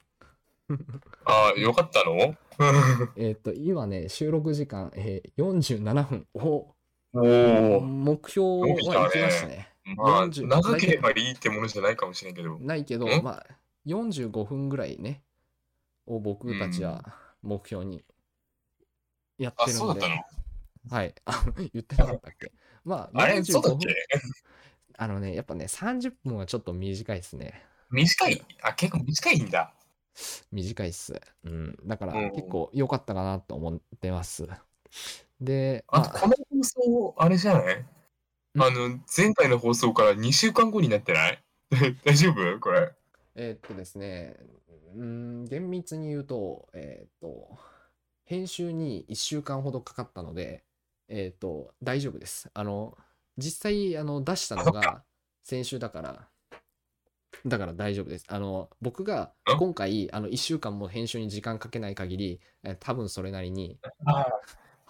[1.25, 2.37] ああ、よかったの？
[3.17, 6.27] えっと、今ね、収録時間、えー47分。
[6.35, 6.75] お
[7.15, 7.81] おお。
[7.81, 9.70] 目標は行きましたね。
[9.85, 12.55] まあ、40長ければいいってものじゃないかもしれんけど。
[12.59, 13.23] ないけど、ん？
[13.23, 13.47] まあ、
[13.85, 15.25] 45分ぐらいね、
[16.07, 17.05] を僕たちは
[17.43, 18.05] 目標に
[19.39, 20.41] やってあ、るので、そうだったの？
[20.91, 21.15] はい。
[21.27, 22.53] あ、 言ってなかったっけ？
[22.85, 23.95] まあ、あれそうだっ45分け？
[24.99, 27.63] あのね、やっぱね、30分はちょっと短いですね。
[27.91, 28.43] 短い？
[28.63, 29.75] あ、結構短いんだ。
[30.53, 31.21] 短いっす。
[31.45, 31.77] うん。
[31.87, 34.49] だからうん結構良かったかなと思ってます。
[35.41, 37.87] で、あ、まあこの放送、あれじゃない？
[38.59, 41.43] あの、前回の放送から2週間後になってない？
[42.05, 42.61] 大丈夫？
[42.61, 42.93] これ。
[43.37, 44.37] えーっとですね、
[44.95, 47.57] うーん、厳密に言うと、えーっと、
[48.25, 50.65] 編集に1週間ほどかかったので、
[51.09, 52.51] えーっと、大丈夫です。
[52.55, 52.99] あの、
[53.39, 55.05] 実際、あの、出したのが
[55.45, 56.29] 先週だから、
[57.47, 58.25] だから大丈夫です。
[58.29, 59.57] あの、僕があ？
[59.57, 64.27] 今回、あの、1週間も編集に時間かけない限り、えー多分それなりに、あ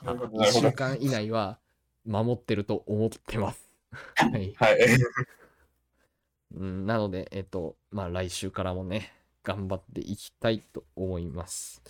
[0.02, 0.72] あ、なるほど、な1るほど週。
[0.76, 1.60] 間以内は
[2.04, 3.70] 守ってると思ってます。
[4.16, 4.54] はい。
[4.54, 4.78] はい。
[6.52, 11.82] うん、なので、えっと、まあ来週からもね、頑張っていきたいと思います。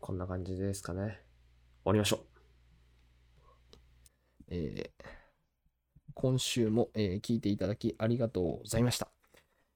[0.00, 1.00] こんな感じですかね。
[1.00, 1.10] 終
[1.84, 2.20] わりましょう。
[4.48, 5.04] えー
[6.14, 9.08] 今週も、えー聞いていただきありがとうございました。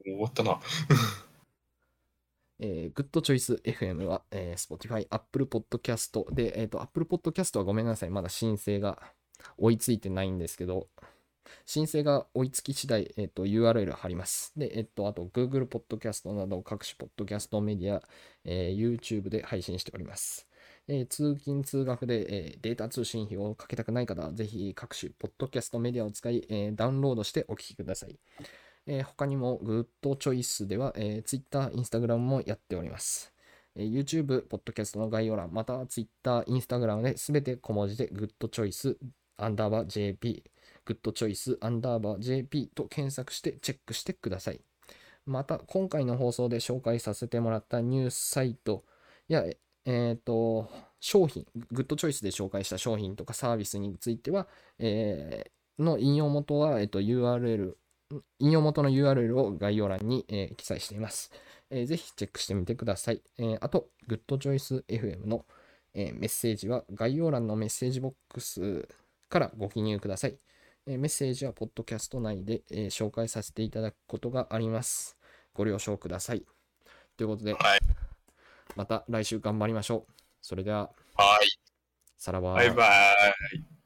[0.03, 0.61] 終わったな。
[2.59, 8.11] えー、グッドチョイス FM は、えー Spotify、Apple Podcast で、えっ、と、Apple Podcast はごめんなさい。
[8.11, 9.15] まだ申請が
[9.59, 10.89] 追いついてないんですけど、
[11.65, 14.53] 申請が追いつき次第、えっ、と、URL 貼ります。
[14.57, 18.03] で、えっ、と、あと、Google Podcast など各種ポッドキャストメディア、
[18.45, 20.49] えー YouTube で配信しております。
[20.89, 28.19] えー通勤・通学で、えーデータ通信費をかけたくない方は、ぜひ各種ポッドキャストメディアを使い、えーダウンロードしてお聞きください。
[28.87, 33.33] えー他にも、グッドチョイスでは、えー Twitter、Instagram もやっております。
[33.77, 38.99] えー YouTube、ポッドキャストの概要欄、または Twitter、Instagram で全て小文字でグッドチョイス、
[39.37, 40.45] アンダーバー JP、
[40.85, 44.61] グッドチョイス、アンダーバー JP と検索してチェックしてください。
[45.27, 48.85] また、今回の放送で紹介させてもらったニュースサイト
[49.29, 49.45] や、
[49.85, 50.71] えっ、と、
[51.01, 57.75] 商品、グッドチョイスで紹介した商品とかサービスについては、えーの引用元は、えっ、と、URL、
[58.39, 61.33] 引用元の URL を概要欄に、えー記載しています。
[61.71, 63.23] えーぜひチェックしてみてください。
[63.39, 65.47] えーあと、グッドチョイス FM の、
[65.95, 68.87] えーメッセージは概要欄のメッセージボックス
[69.33, 70.37] からご記入ください。
[70.87, 75.17] えーメッセージはポッドキャスト内で、えー紹介させていただくことがあります。
[75.55, 76.45] ご了承ください。
[77.17, 77.81] ということで、はい。
[78.77, 80.13] また来週頑張りましょう。
[80.43, 81.49] それでは、はい。
[82.19, 82.53] さらば。
[82.53, 83.82] バイバイ。